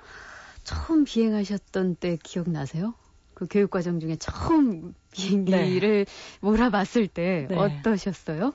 처음 0.63 1.03
비행하셨던 1.03 1.95
때 1.95 2.17
기억나세요? 2.21 2.93
그 3.33 3.47
교육 3.49 3.71
과정 3.71 3.99
중에 3.99 4.15
처음 4.17 4.93
비행기를 5.11 6.05
네. 6.05 6.11
몰아봤을 6.41 7.07
때 7.07 7.47
네. 7.49 7.55
어떠셨어요? 7.55 8.53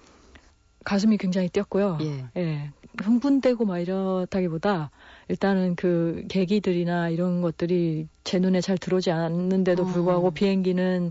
가슴이 0.84 1.18
굉장히 1.18 1.48
뛰었고요. 1.48 1.98
예. 2.00 2.26
예. 2.37 2.70
흥분되고 3.00 3.64
막 3.64 3.78
이렇다기보다 3.78 4.90
일단은 5.28 5.76
그 5.76 6.25
계기들이나 6.28 7.10
이런 7.10 7.42
것들이 7.42 8.08
제 8.25 8.38
눈에 8.38 8.60
잘 8.60 8.78
들어오지 8.78 9.10
않는데도 9.10 9.82
어. 9.82 9.87
불구하고 9.87 10.28
어. 10.28 10.30
비행기는 10.30 11.10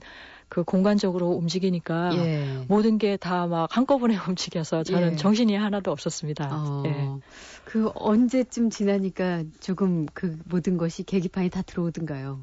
그 0.50 0.64
공간적으로 0.64 1.30
움직이니까 1.32 2.16
예. 2.16 2.66
모든 2.68 2.98
게 2.98 3.18
다 3.18 3.48
막 3.48 3.76
한꺼번에 3.76 4.16
움직여서 4.28 4.84
저는 4.84 5.12
예. 5.14 5.16
정신이 5.16 5.56
하나도 5.56 5.92
없었습니다. 5.92 6.50
어, 6.52 6.84
예. 6.86 7.08
그 7.66 7.92
언제쯤 7.96 8.70
지나니까 8.70 9.44
조금 9.60 10.06
그 10.14 10.38
모든 10.46 10.78
것이 10.78 11.04
계기판이 11.04 11.50
다 11.50 11.62
들어오든가요? 11.62 12.40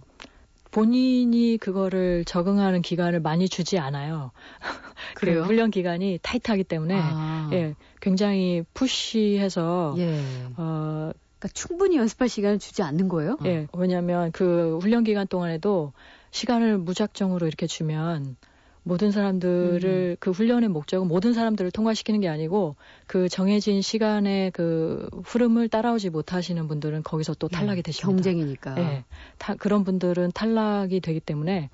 본인이 0.70 1.56
그거를 1.58 2.25
적응하는 2.25 2.82
기간을 2.82 3.20
많이 3.20 3.49
주지 3.49 3.78
않아요. 3.78 4.32
그래요? 5.14 5.42
그 5.42 5.46
훈련 5.46 5.70
기간이 5.70 6.18
타이트하기 6.20 6.64
때문에 6.64 6.99
아. 7.00 7.49
예, 7.52 7.75
굉장히 8.00 8.64
푸시해서 8.75 9.94
예. 9.99 10.18
어, 10.56 11.12
그러니까 11.38 11.49
충분히 11.54 11.96
연습할 11.96 12.28
시간을 12.28 12.58
주지 12.58 12.82
않는 12.82 13.08
거예요? 13.08 13.37
예, 13.44 13.68
왜냐하면 13.73 14.32
그 14.32 14.78
훈련 14.82 15.04
기간 15.04 15.26
동안에도 15.28 15.92
시간을 16.35 16.79
무작정으로 16.79 17.47
이렇게 17.47 17.69
주면 17.69 18.37
모든 18.83 19.12
사람들을 19.12 19.85
음. 19.85 20.17
그 20.19 20.33
훈련의 20.33 20.69
목적은 20.69 21.07
모든 21.07 21.33
사람들을 21.33 21.71
통과시키는 21.71 22.21
게 22.21 22.29
아니고 22.29 22.75
그 23.07 23.29
정해진 23.29 23.81
시간의 23.81 24.50
그 24.50 25.09
흐름을 25.25 25.69
따라오지 25.69 26.11
못하시는 26.11 26.67
분들은 26.67 27.05
거기서 27.05 27.35
또 27.35 27.49
예, 27.53 27.57
탈락이 27.57 27.79
예, 27.79 27.83
되십니다. 27.83 28.17
경쟁이니까. 28.17 28.79
예. 28.79 29.05
타, 29.38 29.55
그런 29.55 29.85
분들은 29.85 30.33
탈락이 30.35 31.00
되기 31.00 31.21
때문에 31.21 31.71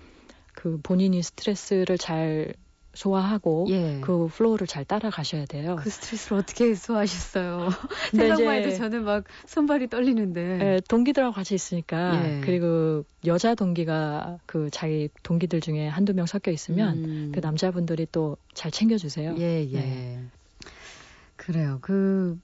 그 0.52 0.79
본인이 0.83 1.23
스트레스를 1.23 1.97
잘 1.97 2.52
소화하고 2.94 3.66
예. 3.70 4.00
그 4.00 4.28
flow를 4.28 4.66
잘 4.66 4.85
따라가셔야 4.85 5.47
돼요. 5.47 5.76
그 5.78 5.90
스트레스를 5.90 6.38
어떻게 6.38 6.75
소화하셨어요? 6.75 7.68
생각만 8.14 8.56
해도 8.56 8.75
저는 8.75 9.04
막 9.04 9.25
손발이 9.47 9.88
떨리는데. 9.88 10.40
예, 10.61 10.80
동기들하고 10.88 11.32
같이 11.32 11.54
있으니까 11.54 12.25
예. 12.25 12.40
그리고 12.42 13.04
여자 13.26 13.54
동기가 13.54 14.38
그 14.47 14.70
자기 14.70 15.09
동기들 15.23 15.61
중에 15.61 15.88
한두 15.88 16.14
명 16.14 16.26
섞여 16.26 16.50
있으면 16.50 17.04
음. 17.04 17.32
그 17.35 17.40
남자분들이 17.40 18.06
또 18.11 18.37
잘 18.54 18.70
챙겨주세요. 18.70 19.37
예, 19.38 19.66
예. 19.70 19.80
네. 19.80 20.25
그래요. 21.37 21.78
그 21.80 22.38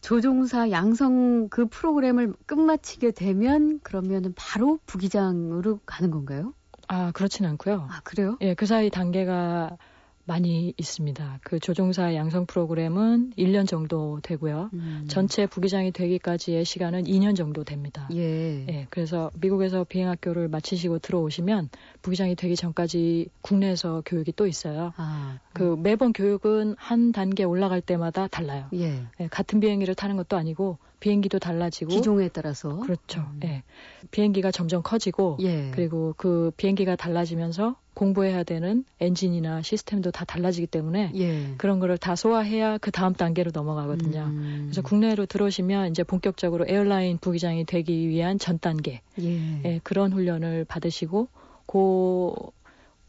조종사 0.00 0.70
양성 0.70 1.48
그 1.50 1.66
프로그램을 1.66 2.32
끝마치게 2.46 3.10
되면 3.10 3.80
그러면은 3.82 4.32
바로 4.34 4.78
부기장으로 4.86 5.80
가는 5.84 6.10
건가요? 6.10 6.54
아, 6.92 7.12
그렇지는 7.12 7.50
않고요. 7.50 7.86
아, 7.88 8.00
그래요? 8.02 8.36
예, 8.40 8.54
그 8.54 8.66
사이 8.66 8.90
단계가 8.90 9.76
많이 10.24 10.74
있습니다. 10.76 11.40
그 11.42 11.58
조종사 11.58 12.14
양성 12.14 12.46
프로그램은 12.46 13.32
1년 13.36 13.66
정도 13.66 14.20
되고요. 14.22 14.70
음. 14.72 15.04
전체 15.08 15.46
부기장이 15.46 15.92
되기까지의 15.92 16.64
시간은 16.64 17.04
2년 17.04 17.34
정도 17.36 17.64
됩니다. 17.64 18.08
예. 18.12 18.66
예. 18.68 18.86
그래서 18.90 19.30
미국에서 19.40 19.84
비행학교를 19.84 20.48
마치시고 20.48 21.00
들어오시면 21.00 21.70
부기장이 22.02 22.36
되기 22.36 22.54
전까지 22.54 23.28
국내에서 23.40 24.02
교육이 24.06 24.32
또 24.36 24.46
있어요. 24.46 24.92
아. 24.96 25.38
그 25.52 25.76
매번 25.78 26.12
교육은 26.12 26.76
한 26.78 27.12
단계 27.12 27.44
올라갈 27.44 27.80
때마다 27.80 28.28
달라요. 28.28 28.66
예. 28.74 29.02
예. 29.20 29.26
같은 29.28 29.60
비행기를 29.60 29.94
타는 29.94 30.16
것도 30.16 30.36
아니고 30.36 30.78
비행기도 31.00 31.38
달라지고 31.38 31.90
기종에 31.90 32.28
따라서 32.28 32.78
그렇죠. 32.80 33.20
음. 33.20 33.40
예. 33.44 33.62
비행기가 34.10 34.50
점점 34.50 34.82
커지고 34.82 35.38
예. 35.40 35.70
그리고 35.74 36.14
그 36.16 36.52
비행기가 36.56 36.94
달라지면서 36.94 37.76
공부해야 38.00 38.44
되는 38.44 38.82
엔진이나 38.98 39.60
시스템도 39.60 40.10
다 40.10 40.24
달라지기 40.24 40.68
때문에 40.68 41.12
예. 41.16 41.54
그런 41.58 41.80
거를 41.80 41.98
다 41.98 42.16
소화해야 42.16 42.78
그 42.78 42.90
다음 42.90 43.12
단계로 43.12 43.50
넘어가거든요. 43.52 44.22
음. 44.22 44.62
그래서 44.64 44.80
국내로 44.80 45.26
들어오시면 45.26 45.90
이제 45.90 46.02
본격적으로 46.02 46.64
airline 46.66 47.18
부기장이 47.18 47.66
되기 47.66 48.08
위한 48.08 48.38
전 48.38 48.58
단계 48.58 49.02
예. 49.20 49.62
예, 49.66 49.80
그런 49.84 50.14
훈련을 50.14 50.64
받으시고 50.64 51.28
그 51.66 52.32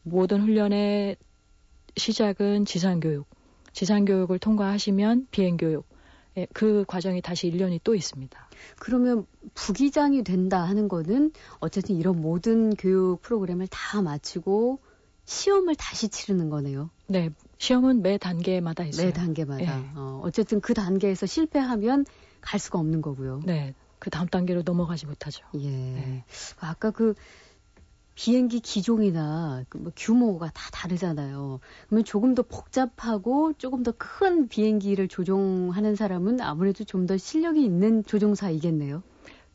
모든 0.04 0.42
훈련의 0.42 1.16
시작은 1.96 2.66
지상 2.66 3.00
교육. 3.00 3.28
지상 3.72 4.04
교육을 4.04 4.40
통과하시면 4.40 5.28
비행 5.32 5.56
교육. 5.56 5.88
예, 6.38 6.48
그 6.54 6.86
과정이 6.88 7.22
다시 7.22 7.52
1년이 7.52 7.82
또 7.84 7.96
있습니다. 7.96 8.50
그러면 8.80 9.26
부기장이 9.54 10.24
된다 10.24 10.62
하는 10.64 10.88
거는 10.88 11.32
어쨌든 11.60 11.96
이런 11.98 12.22
모든 12.22 12.76
교육 12.76 13.22
프로그램을 13.22 13.68
다 13.68 14.02
마치고 14.02 14.80
시험을 15.26 15.76
다시 15.76 16.10
치르는 16.10 16.50
거네요. 16.50 16.90
네, 17.08 17.30
시험은 17.58 18.02
매 18.02 18.18
단계마다 18.18 18.86
있어요. 18.86 19.08
매 19.08 19.14
단계마다. 19.14 19.64
네. 19.64 19.90
어, 19.96 20.22
어쨌든 20.24 20.62
그 20.62 20.74
단계에서 20.74 21.26
실패하면 21.26 22.06
갈 22.40 22.60
수가 22.60 22.80
없는 22.80 23.02
거고요. 23.02 23.42
네, 23.46 23.76
그 24.00 24.10
다음 24.10 24.28
단계로 24.28 24.64
넘어가지 24.64 25.06
못하죠. 25.06 25.46
예. 25.56 25.70
네. 25.70 26.24
아까 26.60 26.92
그 26.92 27.14
비행기 28.16 28.60
기종이나 28.60 29.64
그뭐 29.70 29.92
규모가 29.96 30.52
다 30.54 30.70
다르잖아요. 30.72 31.60
그러면 31.88 32.04
조금 32.06 32.36
더 32.36 32.44
복잡하고 32.44 33.54
조금 33.54 33.84
더 33.84 33.94
큰 33.98 34.48
비행기를 34.48 35.08
조종하는 35.08 35.96
사람은 35.96 36.42
아무래도 36.42 36.84
좀 36.84 37.08
더 37.08 37.18
실력이 37.18 37.64
있는 37.64 38.04
조종사이겠네요. 38.04 39.02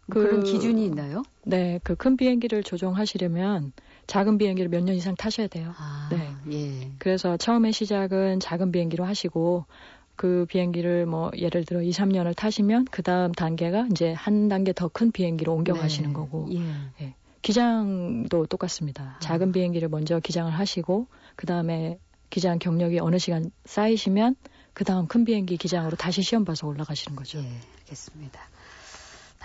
그, 0.08 0.20
그런 0.22 0.44
기준이 0.44 0.84
있나요? 0.84 1.22
네, 1.44 1.80
그 1.82 1.94
큰 1.96 2.16
비행기를 2.16 2.62
조종하시려면 2.62 3.72
작은 4.06 4.38
비행기를 4.38 4.68
몇 4.70 4.82
년 4.84 4.94
이상 4.96 5.14
타셔야 5.16 5.48
돼요. 5.48 5.72
아, 5.78 6.08
네. 6.12 6.28
예. 6.52 6.92
그래서 6.98 7.36
처음에 7.36 7.72
시작은 7.72 8.38
작은 8.40 8.70
비행기로 8.72 9.04
하시고 9.04 9.64
그 10.16 10.46
비행기를 10.48 11.06
뭐 11.06 11.30
예를 11.36 11.64
들어 11.64 11.82
2, 11.82 11.90
3년을 11.90 12.34
타시면 12.36 12.86
그 12.90 13.02
다음 13.02 13.32
단계가 13.32 13.86
이제 13.90 14.12
한 14.12 14.48
단계 14.48 14.72
더 14.72 14.88
큰 14.88 15.10
비행기로 15.12 15.52
옮겨가시는 15.52 16.10
네. 16.10 16.14
거고. 16.14 16.48
예. 16.52 16.60
예. 17.02 17.14
기장도 17.42 18.46
똑같습니다. 18.46 19.18
작은 19.20 19.52
비행기를 19.52 19.88
먼저 19.88 20.20
기장을 20.20 20.50
하시고 20.52 21.06
그 21.36 21.46
다음에 21.46 21.98
기장 22.30 22.58
경력이 22.58 22.98
어느 22.98 23.18
시간 23.18 23.50
쌓이시면 23.64 24.36
그 24.74 24.84
다음 24.84 25.06
큰 25.06 25.24
비행기 25.24 25.56
기장으로 25.56 25.96
다시 25.96 26.22
시험 26.22 26.44
봐서 26.44 26.66
올라가시는 26.66 27.16
거죠. 27.16 27.38
예, 27.38 27.48
알겠습니다. 27.80 28.40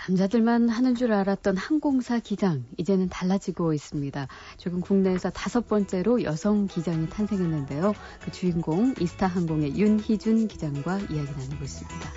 남자들만 0.08 0.68
하는 0.68 0.94
줄 0.96 1.12
알았던 1.12 1.56
항공사 1.56 2.18
기장 2.18 2.64
이제는 2.76 3.08
달라지고 3.08 3.72
있습니다. 3.72 4.26
지금 4.56 4.80
국내에서 4.80 5.30
다섯 5.30 5.68
번째로 5.68 6.24
여성 6.24 6.66
기장이 6.66 7.08
탄생했는데요. 7.08 7.94
그 8.20 8.32
주인공 8.32 8.94
이스타 9.00 9.28
항공의 9.28 9.76
윤희준 9.78 10.48
기장과 10.48 10.98
이야기 10.98 11.30
나누고 11.30 11.64
있습니다. 11.64 12.12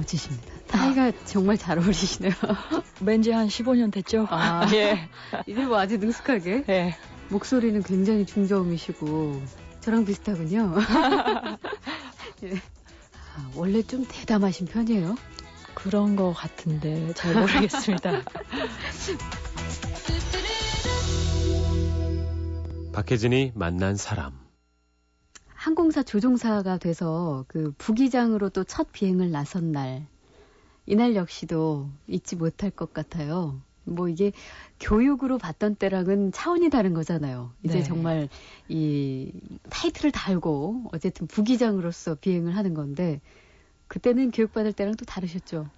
멋지십니다. 0.00 0.46
타이가 0.68 1.12
정말 1.24 1.58
잘 1.58 1.78
어울리시네요. 1.78 2.32
왠지 3.00 3.30
한 3.30 3.48
15년 3.48 3.92
됐죠? 3.92 4.26
아, 4.30 4.66
예. 4.74 5.08
이제 5.46 5.64
뭐 5.64 5.78
아주 5.78 5.98
능숙하게. 5.98 6.64
예. 6.68 6.96
목소리는 7.28 7.82
굉장히 7.82 8.26
중저음이시고, 8.26 9.42
저랑 9.80 10.04
비슷하군요. 10.04 10.74
예. 12.44 12.54
아, 13.36 13.50
원래 13.54 13.82
좀 13.82 14.04
대담하신 14.08 14.66
편이에요? 14.66 15.16
그런 15.74 16.16
것 16.16 16.32
같은데, 16.32 17.12
잘 17.14 17.34
모르겠습니다. 17.34 18.22
박혜진이 22.92 23.52
만난 23.54 23.96
사람. 23.96 24.49
항공사 25.60 26.02
조종사가 26.02 26.78
돼서 26.78 27.44
그 27.46 27.74
부기장으로 27.76 28.48
또 28.48 28.64
첫 28.64 28.92
비행을 28.92 29.30
나선 29.30 29.72
날 29.72 30.06
이날 30.86 31.14
역시도 31.14 31.90
잊지 32.08 32.36
못할 32.36 32.70
것 32.70 32.94
같아요. 32.94 33.60
뭐 33.84 34.08
이게 34.08 34.32
교육으로 34.80 35.36
봤던 35.36 35.74
때랑은 35.74 36.32
차원이 36.32 36.70
다른 36.70 36.94
거잖아요. 36.94 37.52
이제 37.62 37.78
네. 37.78 37.82
정말 37.82 38.30
이 38.70 39.32
타이틀을 39.68 40.12
달고 40.12 40.84
어쨌든 40.94 41.26
부기장으로서 41.26 42.14
비행을 42.14 42.56
하는 42.56 42.72
건데 42.72 43.20
그때는 43.86 44.30
교육받을 44.30 44.72
때랑 44.72 44.94
또 44.94 45.04
다르셨죠. 45.04 45.68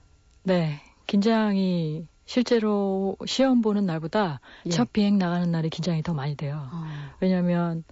네. 0.44 0.80
긴장이 1.08 2.06
실제로 2.24 3.16
시험 3.26 3.62
보는 3.62 3.86
날보다 3.86 4.38
예. 4.66 4.70
첫 4.70 4.92
비행 4.92 5.18
나가는 5.18 5.50
날이 5.50 5.70
긴장이 5.70 6.04
더 6.04 6.14
많이 6.14 6.36
돼요. 6.36 6.68
어. 6.72 6.84
왜냐하면 7.18 7.82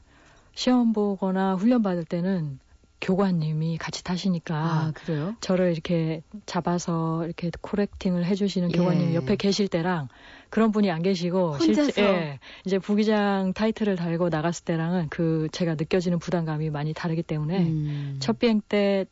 시험 0.54 0.92
보거나 0.92 1.54
훈련 1.54 1.82
받을 1.82 2.04
때는 2.04 2.58
교관님이 3.00 3.78
같이 3.78 4.04
타시니까 4.04 4.54
아, 4.54 4.92
그래요? 4.94 5.34
저를 5.40 5.72
이렇게 5.72 6.22
잡아서 6.44 7.24
이렇게 7.24 7.50
코렉팅을 7.60 8.26
해주시는 8.26 8.72
예. 8.72 8.76
교관님이 8.76 9.14
옆에 9.14 9.36
계실 9.36 9.68
때랑 9.68 10.08
그런 10.50 10.70
분이 10.70 10.90
안 10.90 11.02
계시고 11.02 11.52
혼자서? 11.52 11.82
실제 11.84 12.02
예, 12.02 12.38
이제 12.66 12.78
부기장 12.78 13.52
타이틀을 13.54 13.96
달고 13.96 14.28
나갔을 14.28 14.64
때랑은 14.64 15.08
그 15.08 15.48
제가 15.52 15.76
느껴지는 15.76 16.18
부담감이 16.18 16.68
많이 16.70 16.92
다르기 16.92 17.22
때문에 17.22 17.60
음. 17.60 18.16
첫 18.20 18.38
비행 18.38 18.60
때 18.68 19.06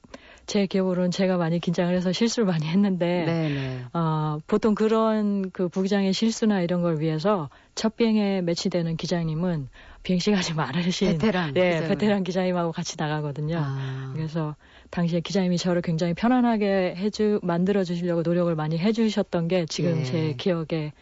제 0.48 0.64
기억으로는 0.64 1.10
제가 1.10 1.36
많이 1.36 1.60
긴장을 1.60 1.94
해서 1.94 2.10
실수를 2.10 2.46
많이 2.46 2.66
했는데 2.66 3.24
네네. 3.26 3.84
어, 3.92 4.38
보통 4.46 4.74
그런 4.74 5.50
그 5.50 5.68
부기장의 5.68 6.14
실수나 6.14 6.62
이런 6.62 6.80
걸 6.80 7.00
위해서 7.00 7.50
첫 7.74 7.96
비행에 7.96 8.40
매치되는 8.40 8.96
기장님은 8.96 9.68
비행 10.02 10.18
시간이 10.18 10.54
많으신 10.56 11.18
베테랑 11.18 11.52
네, 11.52 11.68
기장님. 11.72 11.88
베테랑 11.88 12.24
기장님하고 12.24 12.72
같이 12.72 12.96
나가거든요. 12.98 13.58
아. 13.60 14.10
그래서 14.16 14.56
당시에 14.88 15.20
기장님이 15.20 15.58
저를 15.58 15.82
굉장히 15.82 16.14
편안하게 16.14 16.94
해주 16.96 17.40
만들어 17.42 17.84
주시려고 17.84 18.22
노력을 18.22 18.52
많이 18.54 18.78
해주셨던 18.78 19.48
게 19.48 19.66
지금 19.66 19.98
예. 19.98 20.04
제 20.04 20.34
기억에 20.38 20.92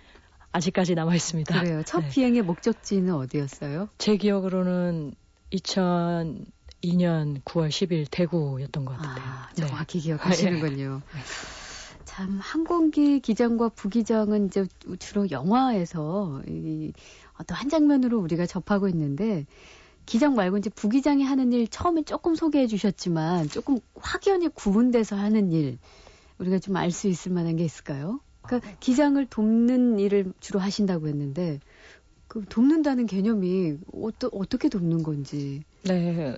아직까지 0.50 0.96
남아 0.96 1.14
있습니다. 1.14 1.60
그래요. 1.60 1.82
첫 1.86 2.00
네. 2.00 2.08
비행의 2.08 2.42
목적지는 2.42 3.14
어디였어요? 3.14 3.90
제 3.98 4.16
기억으로는 4.16 5.14
2002년 6.82 7.42
9월 7.42 7.68
10일 7.68 8.06
대구였던 8.10 8.84
것 8.84 8.96
같아요. 8.96 9.24
아, 9.24 9.48
정확히 9.54 9.98
네. 9.98 10.04
기억하시는군요. 10.04 11.02
네. 11.14 11.20
참 12.04 12.38
항공기 12.40 13.20
기장과 13.20 13.70
부기장은 13.70 14.46
이제 14.46 14.66
주로 14.98 15.30
영화에서 15.30 16.42
이 16.48 16.92
어떤 17.38 17.58
한 17.58 17.68
장면으로 17.68 18.18
우리가 18.20 18.46
접하고 18.46 18.88
있는데 18.88 19.44
기장 20.06 20.34
말고 20.34 20.58
이제 20.58 20.70
부기장이 20.70 21.24
하는 21.24 21.52
일 21.52 21.66
처음에 21.68 22.02
조금 22.02 22.34
소개해 22.34 22.68
주셨지만 22.68 23.48
조금 23.48 23.80
확연히 23.96 24.48
구분돼서 24.48 25.16
하는 25.16 25.52
일 25.52 25.78
우리가 26.38 26.58
좀 26.58 26.76
알 26.76 26.90
수 26.90 27.08
있을 27.08 27.32
만한 27.32 27.56
게 27.56 27.64
있을까요? 27.64 28.20
그러니까 28.42 28.70
기장을 28.78 29.24
돕는 29.26 29.98
일을 29.98 30.32
주로 30.38 30.60
하신다고 30.60 31.08
했는데 31.08 31.58
그 32.28 32.44
돕는다는 32.48 33.06
개념이 33.06 33.78
어떠, 33.92 34.30
어떻게 34.32 34.68
돕는 34.68 35.02
건지. 35.02 35.62
네. 35.82 36.36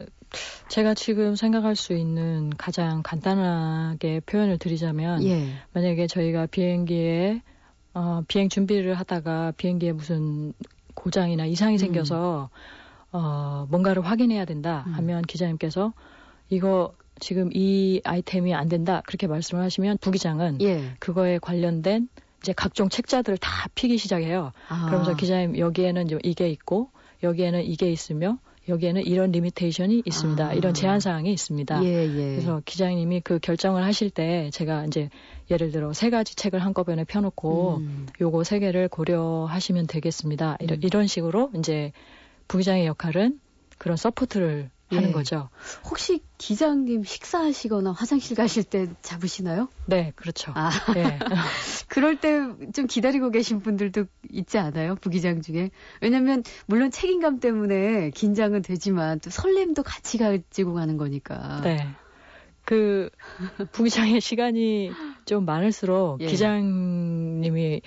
제가 0.69 0.95
지금 0.95 1.37
생각할 1.37 1.77
수 1.77 1.95
있는 1.95 2.51
가장 2.57 3.03
간단하게 3.03 4.21
표현을 4.21 4.59
드리자면 4.59 5.25
예. 5.25 5.49
만약에 5.73 6.07
저희가 6.07 6.47
비행기에 6.47 7.43
어, 7.95 8.23
비행 8.29 8.49
준비를 8.49 8.95
하다가 8.95 9.53
비행기에 9.57 9.93
무슨 9.93 10.53
고장이나 10.95 11.47
이상이 11.47 11.77
음. 11.77 11.79
생겨서 11.79 12.51
어, 13.13 13.67
뭔가를 13.71 14.05
확인해야 14.05 14.45
된다 14.45 14.85
음. 14.87 14.95
하면 14.95 15.19
음. 15.19 15.23
기장님께서 15.23 15.93
이거 16.51 16.95
지금 17.21 17.51
이 17.53 18.01
아이템이 18.05 18.55
안 18.55 18.69
된다 18.69 19.03
그렇게 19.07 19.27
말씀을 19.27 19.63
하시면 19.65 19.99
부기장은 20.01 20.61
예. 20.61 20.95
그거에 20.99 21.39
관련된 21.39 22.09
이제 22.43 22.53
각종 22.53 22.89
책자들을 22.89 23.39
다 23.39 23.69
피기 23.75 23.99
시작해요. 23.99 24.53
아. 24.69 24.87
그러면서 24.87 25.17
기장님 25.17 25.59
여기에는 25.59 26.09
이게 26.23 26.49
있고 26.51 26.91
여기에는 27.23 27.65
이게 27.65 27.91
있으며 27.91 28.39
여기에는 28.69 29.03
이런 29.07 29.33
limitation이 29.33 30.03
있습니다. 30.05 30.49
아. 30.49 30.53
이런 30.53 30.75
제한 30.75 31.01
사항이 31.01 31.33
있습니다. 31.33 31.85
예, 31.85 32.07
예. 32.07 32.35
그래서 32.35 32.61
기장님이 32.65 33.21
그 33.21 33.39
결정을 33.39 33.85
하실 33.85 34.11
때 34.11 34.51
제가 34.53 34.85
이제 34.85 35.09
예를 35.51 35.71
들어 35.71 35.93
세 35.93 36.11
가지 36.11 36.37
책을 36.37 36.61
한꺼번에 36.61 37.05
펴놓고 37.05 37.79
음. 37.79 38.07
요거 38.21 38.45
세 38.45 38.59
개를 38.59 38.89
고려하시면 38.89 39.87
되겠습니다. 39.87 40.59
이런, 40.61 40.79
음. 40.79 40.81
이런 40.85 41.07
식으로 41.07 41.51
이제 41.57 41.93
부기장의 42.49 42.87
역할은 42.87 43.41
그런 43.79 43.97
support를 43.97 44.71
하는 44.91 45.09
예. 45.09 45.13
거죠. 45.13 45.51
혹시 45.85 46.23
기장님 46.39 47.05
식사하시거나 47.05 47.93
화장실 47.93 48.37
가실 48.37 48.65
때 48.65 48.89
잡으시나요? 49.03 49.69
네, 49.87 50.13
그렇죠. 50.17 50.53
아, 50.55 50.71
네. 50.95 51.19
그럴 51.89 52.17
때 52.21 52.39
좀 52.73 52.87
기다리고 52.87 53.31
계신 53.31 53.61
분들도 53.61 54.05
있지 54.31 54.59
않아요? 54.59 54.97
부기장 54.97 55.43
중에. 55.43 55.71
왜냐면, 56.01 56.43
물론 56.67 56.91
책임감 56.91 57.41
때문에 57.41 58.11
긴장은 58.11 58.63
되지만 58.63 59.21
또 59.21 59.31
설렘도 59.31 59.83
같이 59.83 60.19
가지고 60.19 60.75
가는 60.75 60.97
거니까. 60.97 61.61
네. 61.63 61.87
그, 62.65 63.09
부기장의 63.73 64.21
시간이 64.21 64.93
좀 65.25 65.45
많을수록 65.45 66.21
예. 66.21 66.27
기장님이 66.27 67.81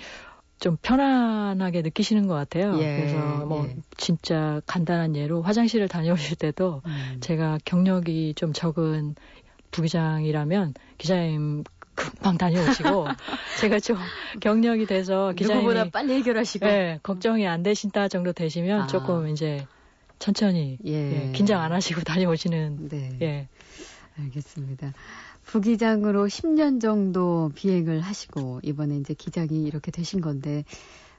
좀 0.62 0.76
편안하게 0.80 1.82
느끼시는 1.82 2.28
것 2.28 2.34
같아요. 2.34 2.78
예, 2.78 2.96
그래서 2.96 3.46
뭐 3.46 3.66
예. 3.66 3.76
진짜 3.96 4.62
간단한 4.66 5.16
예로 5.16 5.42
화장실을 5.42 5.88
다녀오실 5.88 6.36
때도 6.36 6.82
음. 6.86 7.16
제가 7.20 7.58
경력이 7.64 8.34
좀 8.36 8.52
적은 8.52 9.16
부기장이라면 9.72 10.74
기자님 10.98 11.64
금방 11.96 12.38
다녀오시고 12.38 13.06
제가 13.58 13.80
좀 13.80 13.96
경력이 14.38 14.86
돼서 14.86 15.32
기자님이 15.32 15.66
누구보다 15.66 15.90
빨리 15.90 16.14
해결하시고 16.14 16.64
네, 16.64 17.00
걱정이 17.02 17.48
안 17.48 17.64
되신다 17.64 18.06
정도 18.06 18.32
되시면 18.32 18.82
아. 18.82 18.86
조금 18.86 19.26
이제 19.30 19.66
천천히 20.20 20.78
예. 20.86 20.92
예, 20.92 21.32
긴장 21.32 21.60
안 21.60 21.72
하시고 21.72 22.02
다녀오시는 22.02 22.88
네. 22.88 23.18
예. 23.20 23.48
알겠습니다. 24.16 24.92
부기장으로 25.52 26.28
10년 26.28 26.80
정도 26.80 27.50
비행을 27.54 28.00
하시고 28.00 28.60
이번에 28.62 28.96
이제 28.96 29.12
기장이 29.12 29.64
이렇게 29.64 29.90
되신 29.90 30.22
건데 30.22 30.64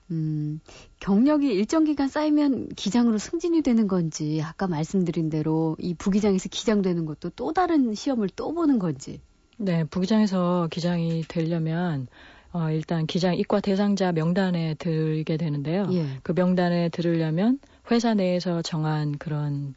음, 0.09 0.59
경력이 0.99 1.45
일정 1.47 1.83
기간 1.83 2.07
쌓이면 2.07 2.69
기장으로 2.69 3.19
승진이 3.19 3.61
되는 3.61 3.87
건지 3.87 4.41
아까 4.43 4.65
말씀드린 4.65 5.29
대로 5.29 5.75
이 5.77 5.93
부기장에서 5.93 6.49
기장 6.49 6.81
되는 6.81 7.05
것도 7.05 7.29
또 7.35 7.53
다른 7.53 7.93
시험을 7.93 8.29
또 8.35 8.55
보는 8.55 8.79
건지. 8.79 9.21
네, 9.57 9.83
부기장에서 9.83 10.67
기장이 10.71 11.23
되려면 11.27 12.07
어, 12.53 12.71
일단 12.71 13.05
기장 13.05 13.35
이과 13.35 13.61
대상자 13.61 14.11
명단에 14.11 14.73
들게 14.79 15.37
되는데요. 15.37 15.87
예. 15.91 16.07
그 16.23 16.33
명단에 16.35 16.89
들으려면 16.89 17.59
회사 17.91 18.15
내에서 18.15 18.63
정한 18.63 19.15
그런 19.19 19.75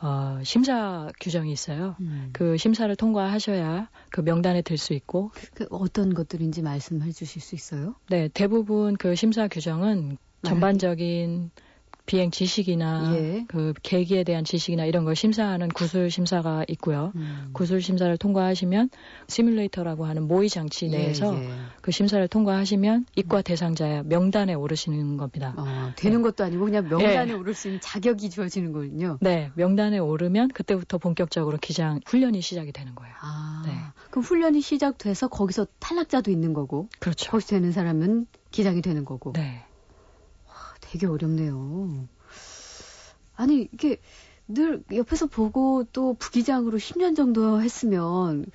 어, 0.00 0.40
심사 0.44 1.08
규정이 1.20 1.50
있어요. 1.52 1.96
음. 2.00 2.30
그 2.32 2.56
심사를 2.56 2.94
통과하셔야 2.96 3.88
그 4.10 4.20
명단에 4.20 4.62
들 4.62 4.76
수 4.76 4.92
있고. 4.92 5.30
그 5.54 5.66
어떤 5.70 6.12
것들인지 6.14 6.62
말씀해 6.62 7.12
주실 7.12 7.40
수 7.40 7.54
있어요? 7.54 7.94
네, 8.08 8.28
대부분 8.28 8.96
그 8.96 9.14
심사 9.14 9.48
규정은 9.48 10.10
네. 10.10 10.48
전반적인 10.48 11.50
비행 12.06 12.30
지식이나 12.30 13.12
예. 13.16 13.44
그 13.48 13.74
계기에 13.82 14.24
대한 14.24 14.44
지식이나 14.44 14.84
이런 14.84 15.04
걸 15.04 15.16
심사하는 15.16 15.68
구술 15.68 16.10
심사가 16.10 16.64
있고요. 16.68 17.12
음. 17.16 17.50
구술 17.52 17.82
심사를 17.82 18.16
통과하시면 18.16 18.90
시뮬레이터라고 19.28 20.06
하는 20.06 20.28
모의 20.28 20.48
장치 20.48 20.86
예, 20.86 20.90
내에서 20.90 21.36
예, 21.36 21.44
예. 21.44 21.50
그 21.82 21.90
심사를 21.90 22.26
통과하시면 22.26 23.06
이과 23.16 23.42
대상자 23.42 24.02
명단에 24.04 24.54
오르시는 24.54 25.16
겁니다. 25.16 25.54
어, 25.56 25.92
되는 25.96 26.18
네. 26.18 26.22
것도 26.22 26.44
아니고 26.44 26.64
그냥 26.64 26.88
명단에 26.88 27.26
네. 27.26 27.32
오를 27.32 27.54
수 27.54 27.68
있는 27.68 27.80
자격이 27.80 28.30
주어지는 28.30 28.72
거군요. 28.72 29.18
네, 29.20 29.50
명단에 29.54 29.98
오르면 29.98 30.48
그때부터 30.48 30.98
본격적으로 30.98 31.58
기장 31.60 32.00
훈련이 32.06 32.40
시작이 32.40 32.72
되는 32.72 32.94
거예요. 32.94 33.14
아, 33.20 33.62
네. 33.66 33.72
그럼 34.10 34.24
훈련이 34.24 34.60
시작돼서 34.60 35.28
거기서 35.28 35.66
탈락자도 35.80 36.30
있는 36.30 36.54
거고, 36.54 36.88
그렇죠. 37.00 37.32
거기서 37.32 37.48
되는 37.48 37.72
사람은 37.72 38.26
기장이 38.52 38.80
되는 38.80 39.04
거고. 39.04 39.32
네. 39.32 39.65
되게 40.86 41.06
어렵네요. 41.06 42.08
아니, 43.34 43.68
이게 43.72 43.98
늘 44.48 44.82
옆에서 44.94 45.26
보고 45.26 45.84
또 45.92 46.14
부기장으로 46.14 46.78
10년 46.78 47.16
정도 47.16 47.60
했으면 47.60 48.46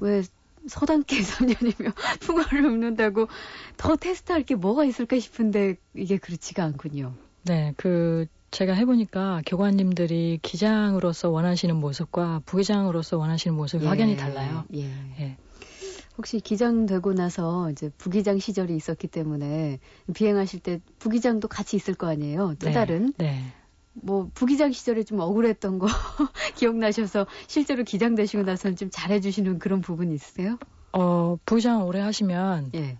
왜 0.00 0.22
서단계 0.68 1.16
3년이면 1.20 1.94
풍어를 2.20 2.64
읊는다고 2.64 3.28
더 3.76 3.96
테스트할 3.96 4.44
게 4.44 4.54
뭐가 4.54 4.84
있을까 4.84 5.18
싶은데 5.18 5.76
이게 5.94 6.18
그렇지가 6.18 6.64
않군요. 6.64 7.14
네, 7.44 7.74
그 7.76 8.26
제가 8.50 8.74
해보니까 8.74 9.42
교관님들이 9.46 10.38
기장으로서 10.42 11.30
원하시는 11.30 11.74
모습과 11.76 12.42
부기장으로서 12.44 13.16
원하시는 13.16 13.56
모습이 13.56 13.84
예, 13.84 13.88
확연히 13.88 14.16
달라요. 14.16 14.64
예. 14.74 14.84
예. 15.20 15.36
혹시 16.20 16.38
기장 16.38 16.84
되고 16.84 17.14
나서 17.14 17.70
이제 17.70 17.90
부기장 17.96 18.38
시절이 18.38 18.76
있었기 18.76 19.08
때문에 19.08 19.78
비행하실 20.12 20.60
때 20.60 20.78
부기장도 20.98 21.48
같이 21.48 21.76
있을 21.76 21.94
거 21.94 22.08
아니에요. 22.08 22.56
또 22.58 22.66
네, 22.66 22.72
다른. 22.74 23.14
네. 23.16 23.42
뭐 23.94 24.28
부기장 24.34 24.70
시절에 24.70 25.02
좀 25.02 25.18
억울했던 25.20 25.78
거 25.78 25.86
기억나셔서 26.56 27.26
실제로 27.46 27.84
기장 27.84 28.16
되시고 28.16 28.42
나서는 28.42 28.76
좀 28.76 28.90
잘해주시는 28.92 29.60
그런 29.60 29.80
부분이 29.80 30.14
있으세요? 30.14 30.58
어 30.92 31.38
부기장 31.46 31.86
오래 31.86 32.00
하시면 32.00 32.72
예. 32.74 32.98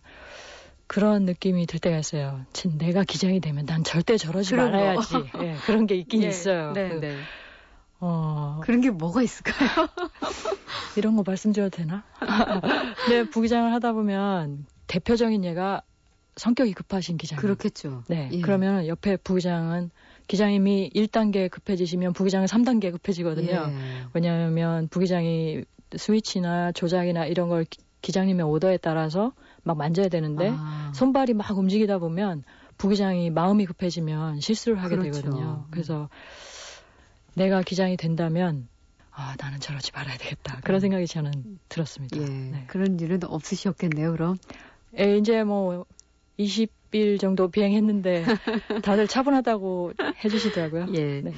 그런 0.86 1.26
느낌이 1.26 1.66
들 1.66 1.78
때가 1.78 1.98
있어요. 1.98 2.40
진 2.54 2.78
내가 2.78 3.04
기장이 3.04 3.40
되면 3.40 3.66
난 3.66 3.84
절대 3.84 4.16
저러지 4.16 4.54
말아야지. 4.54 5.26
예, 5.44 5.56
그런 5.66 5.86
게 5.86 5.94
있긴 5.96 6.22
예, 6.22 6.28
있어요. 6.28 6.72
네, 6.72 6.88
그, 6.88 7.00
네. 7.00 7.14
어 8.00 8.60
그런 8.62 8.80
게 8.80 8.90
뭐가 8.90 9.22
있을까요? 9.22 9.68
이런 10.96 11.16
거 11.16 11.22
말씀드려도 11.26 11.76
되나? 11.76 12.04
네, 13.10 13.28
부기장을 13.28 13.72
하다 13.72 13.92
보면 13.92 14.66
대표적인 14.86 15.44
예가 15.44 15.82
성격이 16.36 16.72
급하신 16.72 17.16
기장. 17.18 17.38
그렇겠죠. 17.38 18.04
네. 18.08 18.30
예. 18.32 18.40
그러면 18.40 18.86
옆에 18.86 19.16
부기장은 19.16 19.90
기장님이 20.26 20.90
1단계 20.94 21.50
급해지시면 21.50 22.12
부기장은 22.14 22.46
3단계 22.46 22.92
급해지거든요. 22.92 23.50
예. 23.50 24.06
왜냐하면 24.14 24.88
부기장이 24.88 25.64
스위치나 25.96 26.72
조작이나 26.72 27.26
이런 27.26 27.48
걸 27.48 27.66
기장님의 28.00 28.46
오더에 28.46 28.78
따라서 28.78 29.32
막 29.62 29.76
만져야 29.76 30.08
되는데 30.08 30.54
아. 30.56 30.92
손발이 30.94 31.34
막 31.34 31.56
움직이다 31.56 31.98
보면 31.98 32.44
부기장이 32.78 33.28
마음이 33.30 33.66
급해지면 33.66 34.40
실수를 34.40 34.82
하게 34.82 34.96
그렇죠. 34.96 35.20
되거든요. 35.20 35.66
그래서 35.70 36.08
내가 37.34 37.62
기장이 37.62 37.96
된다면 37.96 38.68
아, 39.12 39.34
나는 39.38 39.60
저러지 39.60 39.90
말아야 39.92 40.16
되겠다. 40.16 40.60
그런 40.62 40.78
음. 40.78 40.80
생각이 40.80 41.06
저는 41.06 41.32
들었습니다. 41.68 42.16
예, 42.16 42.24
네. 42.24 42.64
그런 42.68 42.98
일은 43.00 43.20
없으셨겠네요, 43.24 44.12
그럼? 44.12 44.36
예, 44.98 45.16
이제 45.18 45.44
뭐 45.44 45.84
20일 46.38 47.20
정도 47.20 47.48
비행했는데 47.48 48.24
다들 48.84 49.06
차분하다고 49.08 49.92
해주시더라고요. 50.24 50.86
예. 50.94 51.20
네. 51.22 51.32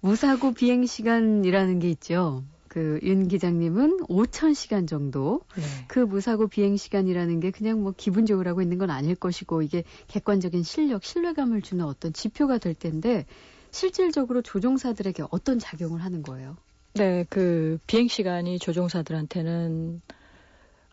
무사고 0.00 0.52
비행 0.52 0.86
시간이라는 0.86 1.78
게 1.78 1.90
있죠. 1.90 2.42
그 2.70 3.00
윤 3.02 3.26
기장님은 3.26 4.06
5천 4.06 4.54
시간 4.54 4.86
정도. 4.86 5.40
네. 5.56 5.62
그 5.88 5.98
무사고 5.98 6.46
비행 6.46 6.76
시간이라는 6.76 7.40
게 7.40 7.50
그냥 7.50 7.82
뭐 7.82 7.92
기분 7.96 8.26
좋으라고 8.26 8.62
있는 8.62 8.78
건 8.78 8.90
아닐 8.90 9.16
것이고 9.16 9.62
이게 9.62 9.82
객관적인 10.06 10.62
실력, 10.62 11.04
신뢰감을 11.04 11.62
주는 11.62 11.84
어떤 11.84 12.12
지표가 12.12 12.58
될 12.58 12.74
텐데 12.74 13.26
실질적으로 13.70 14.42
조종사들에게 14.42 15.24
어떤 15.30 15.58
작용을 15.58 16.02
하는 16.02 16.22
거예요? 16.22 16.56
네, 16.94 17.24
그 17.28 17.78
비행 17.86 18.08
시간이 18.08 18.58
조종사들한테는 18.58 20.02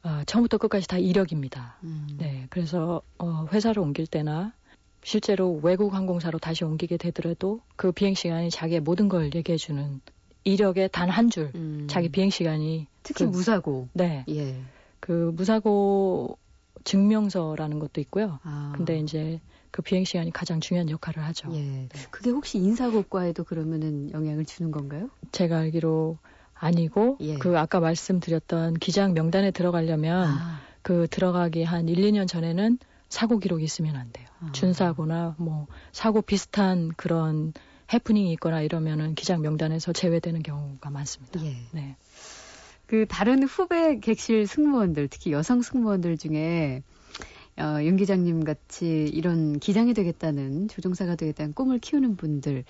어, 0.04 0.22
처음부터 0.26 0.58
끝까지 0.58 0.88
다 0.88 0.98
이력입니다. 0.98 1.78
음. 1.84 2.08
네, 2.18 2.46
그래서 2.50 3.02
어, 3.18 3.48
회사를 3.52 3.82
옮길 3.82 4.06
때나 4.08 4.54
실제로 5.04 5.60
외국 5.63 5.94
항공사로 5.94 6.40
다시 6.40 6.63
옮기게 6.63 6.98
되더라도 6.98 7.62
그 7.76 7.92
비행 7.92 8.13
시간이 8.13 8.50
자기의 8.52 8.82
모든 8.82 9.10
걸 9.10 9.32
얘기해 9.34 9.58
주는 9.58 10.02
이력의 10.44 10.90
단 10.92 11.10
한 11.10 11.30
줄, 11.30 11.52
음. 11.56 11.88
자기 11.90 12.10
비행 12.10 12.30
시간이 12.30 12.88
특히 13.04 13.26
그, 13.26 13.30
무사고. 13.30 13.90
네, 13.94 14.24
예. 14.30 14.62
그 15.00 15.32
무사고 15.36 16.38
증명서라는 16.84 17.80
것도 17.80 18.02
있고요. 18.02 18.40
아. 18.44 18.74
근데 18.76 19.00
이제 19.00 19.40
그 19.72 19.82
비행 19.82 20.04
시간이 20.04 20.32
가장 20.32 20.60
중요한 20.60 20.90
역할을 20.90 21.24
하죠. 21.26 21.50
예. 21.54 21.62
네. 21.62 21.90
그게 22.10 22.30
혹시 22.30 22.58
인사고과에도 22.58 23.44
그러면은 23.44 24.12
영향을 24.12 24.46
주는 24.46 24.72
건가요? 24.72 25.10
제가 25.32 25.58
알기로 25.60 26.18
아니고 26.54 27.18
예. 27.22 27.38
그 27.38 27.58
아까 27.60 27.80
말씀드렸던 27.80 28.76
기장 28.76 29.13
명단에 29.13 29.52
들어가려면 29.52 30.28
아. 30.28 30.60
그 30.82 31.08
들어가기 31.10 31.63
한 31.63 31.88
1, 31.90 31.98
2년 31.98 32.28
전에는 32.28 32.80
사고 33.10 33.40
기록이 33.40 33.63
있으면 33.63 33.96
안 33.96 34.12
돼요. 34.12 34.28
아. 34.40 34.52
준사고나 34.52 35.36
뭐 35.38 35.68
사고 35.92 36.22
비슷한 36.22 36.92
그런 36.98 37.54
해프닝이 37.94 38.32
있거나 38.34 38.62
이러면은 38.62 39.16
기장 39.16 39.42
명단에서 39.42 39.94
제외되는 39.94 40.44
경우가 40.44 40.90
많습니다. 40.90 41.44
예. 41.46 41.56
네. 41.72 41.96
그 42.88 43.06
다른 43.08 43.43
후배 43.43 44.00
객실 44.00 44.47
승무원들, 44.47 45.10
특히 45.10 45.32
여성 45.32 45.62
승무원들 45.62 46.17
중에 46.17 46.84
어, 47.58 47.84
윤 47.84 47.97
기장님 47.97 48.43
같이 48.43 49.10
이런 49.13 49.60
기장이 49.60 49.93
되겠다는 49.93 50.67
조종사가 50.67 51.15
되겠다는 51.15 51.54
꿈을 51.54 51.80
키우는 51.80 52.15
분들 52.15 52.63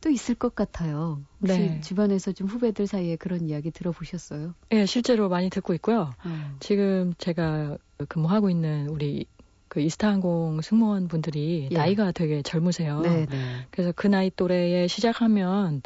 또 0.00 0.10
있을 0.10 0.34
것 0.34 0.54
같아요. 0.54 1.22
혹시 1.40 1.58
네. 1.58 1.80
주변에서 1.80 2.32
좀 2.32 2.46
후배들 2.46 2.86
사이에 2.86 3.16
그런 3.16 3.48
이야기 3.48 3.70
들어보셨어요? 3.70 4.54
네, 4.70 4.86
실제로 4.86 5.28
많이 5.28 5.48
듣고 5.50 5.72
있고요. 5.74 6.12
음. 6.26 6.56
지금 6.60 7.14
제가 7.16 7.78
근무하고 8.08 8.50
있는 8.50 8.88
우리 8.88 9.26
그 9.68 9.80
이스타항공 9.80 10.60
승무원 10.62 11.08
분들이 11.08 11.68
예. 11.70 11.74
나이가 11.74 12.12
되게 12.12 12.42
젊으세요. 12.42 13.00
네, 13.00 13.26
네. 13.26 13.66
그래서 13.70 13.92
그 13.96 14.06
나이 14.06 14.30
또래에 14.30 14.88
시작하면 14.88 15.82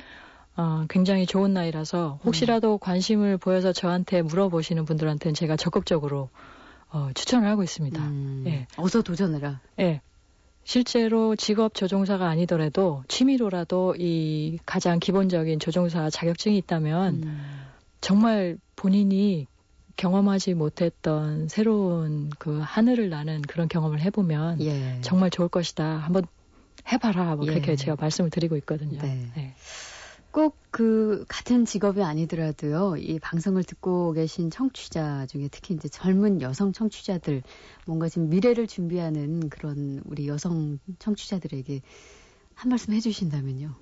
어, 0.58 0.86
굉장히 0.88 1.24
좋은 1.24 1.54
나이라서 1.54 2.18
혹시라도 2.24 2.74
음. 2.74 2.78
관심을 2.80 3.38
보여서 3.38 3.72
저한테 3.72 4.22
물어보시는 4.22 4.84
분들한테는 4.86 5.32
제가 5.34 5.56
적극적으로 5.56 6.30
어, 6.90 7.10
추천을 7.14 7.48
하고 7.48 7.62
있습니다. 7.62 8.02
음. 8.02 8.42
예. 8.48 8.66
어서 8.76 9.02
도전해라. 9.02 9.60
예. 9.78 10.00
실제로 10.64 11.36
직업 11.36 11.74
조종사가 11.74 12.28
아니더라도 12.28 13.04
취미로라도 13.06 13.94
이 13.98 14.58
가장 14.66 14.98
기본적인 14.98 15.60
조종사 15.60 16.10
자격증이 16.10 16.58
있다면 16.58 17.22
음. 17.22 17.40
정말 18.00 18.58
본인이 18.74 19.46
경험하지 19.94 20.54
못했던 20.54 21.46
새로운 21.48 22.30
그 22.38 22.58
하늘을 22.60 23.10
나는 23.10 23.42
그런 23.42 23.68
경험을 23.68 24.00
해보면 24.00 24.60
예. 24.62 24.98
정말 25.02 25.30
좋을 25.30 25.48
것이다. 25.48 25.84
한번 25.84 26.24
해봐라. 26.90 27.36
뭐 27.36 27.46
그렇게 27.46 27.72
예. 27.72 27.76
제가 27.76 27.96
말씀을 28.00 28.30
드리고 28.30 28.56
있거든요. 28.56 29.00
네. 29.00 29.30
네. 29.36 29.54
꼭 30.30 30.58
그 30.70 31.24
같은 31.28 31.64
직업이 31.64 32.02
아니더라도요, 32.02 32.96
이 32.98 33.18
방송을 33.18 33.64
듣고 33.64 34.12
계신 34.12 34.50
청취자 34.50 35.26
중에 35.26 35.48
특히 35.50 35.74
이제 35.74 35.88
젊은 35.88 36.42
여성 36.42 36.72
청취자들, 36.72 37.42
뭔가 37.86 38.08
지금 38.08 38.28
미래를 38.28 38.66
준비하는 38.66 39.48
그런 39.48 40.02
우리 40.04 40.28
여성 40.28 40.78
청취자들에게 40.98 41.80
한 42.54 42.68
말씀 42.68 42.92
해 42.92 43.00
주신다면요. 43.00 43.74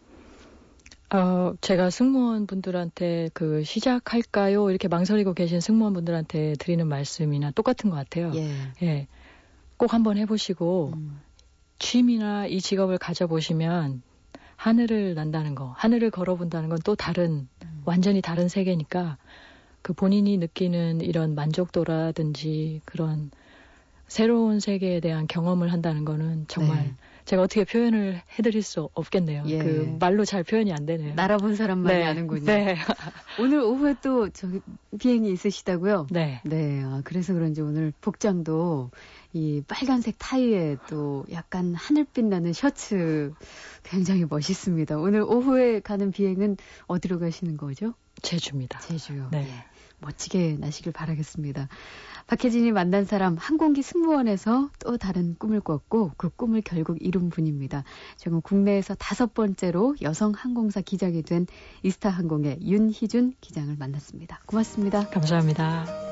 어, 1.14 1.54
제가 1.60 1.90
승무원 1.90 2.46
분들한테 2.46 3.30
그 3.32 3.62
시작할까요? 3.64 4.70
이렇게 4.70 4.88
망설이고 4.88 5.34
계신 5.34 5.60
승무원 5.60 5.92
분들한테 5.92 6.54
드리는 6.58 6.86
말씀이나 6.86 7.50
똑같은 7.50 7.90
것 7.90 7.96
같아요. 7.96 8.32
예. 8.34 8.50
예. 8.82 9.08
꼭 9.76 9.92
한번 9.92 10.16
해보시고, 10.18 10.92
음. 10.94 11.20
취미나 11.78 12.46
이 12.46 12.60
직업을 12.60 12.96
가져보시면 12.98 14.02
하늘을 14.56 15.14
난다는 15.14 15.54
거, 15.54 15.74
하늘을 15.76 16.10
걸어본다는 16.10 16.68
건 16.68 16.78
또 16.84 16.94
다른, 16.94 17.48
음. 17.62 17.82
완전히 17.84 18.20
다른 18.20 18.48
세계니까 18.48 19.16
그 19.82 19.92
본인이 19.92 20.36
느끼는 20.38 21.00
이런 21.00 21.34
만족도라든지 21.34 22.80
그런 22.84 23.30
새로운 24.08 24.60
세계에 24.60 25.00
대한 25.00 25.26
경험을 25.26 25.72
한다는 25.72 26.04
거는 26.04 26.46
정말 26.48 26.78
네. 26.84 26.94
제가 27.24 27.42
어떻게 27.42 27.64
표현을 27.64 28.22
해드릴 28.38 28.62
수 28.62 28.88
없겠네요. 28.94 29.42
예. 29.46 29.58
그 29.58 29.96
말로 29.98 30.24
잘 30.24 30.44
표현이 30.44 30.72
안 30.72 30.86
되네요. 30.86 31.14
날아본 31.14 31.56
사람만이 31.56 31.98
네. 31.98 32.04
아는군요. 32.04 32.44
네. 32.44 32.76
오늘 33.40 33.60
오후에 33.60 33.96
또 34.00 34.28
저기 34.30 34.60
비행이 34.98 35.32
있으시다고요? 35.32 36.06
네. 36.10 36.40
네. 36.44 36.82
아, 36.84 37.02
그래서 37.04 37.32
그런지 37.34 37.62
오늘 37.62 37.92
복장도 38.00 38.90
이 39.32 39.62
빨간색 39.66 40.16
타이에 40.18 40.76
또 40.88 41.24
약간 41.30 41.74
하늘빛 41.74 42.24
나는 42.24 42.52
셔츠 42.52 43.32
굉장히 43.82 44.24
멋있습니다. 44.28 44.98
오늘 44.98 45.22
오후에 45.22 45.80
가는 45.80 46.10
비행은 46.10 46.56
어디로 46.86 47.18
가시는 47.18 47.56
거죠? 47.56 47.94
제주입니다. 48.22 48.80
제주요. 48.80 49.28
네. 49.32 49.46
예. 49.48 49.76
멋지게 49.98 50.56
나시길 50.60 50.92
바라겠습니다. 50.92 51.68
박혜진이 52.26 52.72
만난 52.72 53.04
사람 53.04 53.36
항공기 53.36 53.82
승무원에서 53.82 54.70
또 54.80 54.96
다른 54.96 55.36
꿈을 55.38 55.60
꿨고 55.60 56.12
그 56.16 56.28
꿈을 56.28 56.60
결국 56.60 56.98
이룬 57.00 57.30
분입니다. 57.30 57.84
지금 58.16 58.40
국내에서 58.40 58.94
다섯 58.94 59.32
번째로 59.32 59.94
여성 60.02 60.32
항공사 60.32 60.80
기장이 60.80 61.22
된 61.22 61.46
이스타 61.82 62.10
항공의 62.10 62.58
윤희준 62.62 63.34
기장을 63.40 63.74
만났습니다. 63.76 64.40
고맙습니다. 64.46 65.08
감사합니다. 65.08 66.05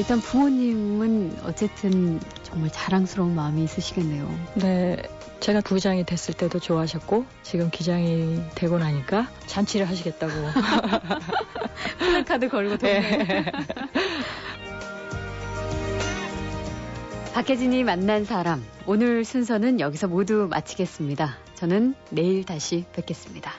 일단 0.00 0.18
부모님은 0.18 1.40
어쨌든 1.44 2.18
정말 2.42 2.70
자랑스러운 2.72 3.34
마음이 3.34 3.62
있으시겠네요. 3.64 4.34
네. 4.54 4.96
제가 5.40 5.60
부장이 5.60 6.06
됐을 6.06 6.32
때도 6.32 6.58
좋아하셨고 6.58 7.26
지금 7.42 7.68
기장이 7.70 8.40
되고 8.54 8.78
나니까 8.78 9.28
잔치를 9.46 9.86
하시겠다고 9.86 10.32
플래카드 12.00 12.48
걸고 12.48 12.78
네. 12.78 13.44
박혜진이 17.34 17.84
만난 17.84 18.24
사람 18.24 18.64
오늘 18.86 19.26
순서는 19.26 19.80
여기서 19.80 20.08
모두 20.08 20.46
마치겠습니다. 20.48 21.36
저는 21.56 21.94
내일 22.08 22.44
다시 22.44 22.86
뵙겠습니다. 22.94 23.52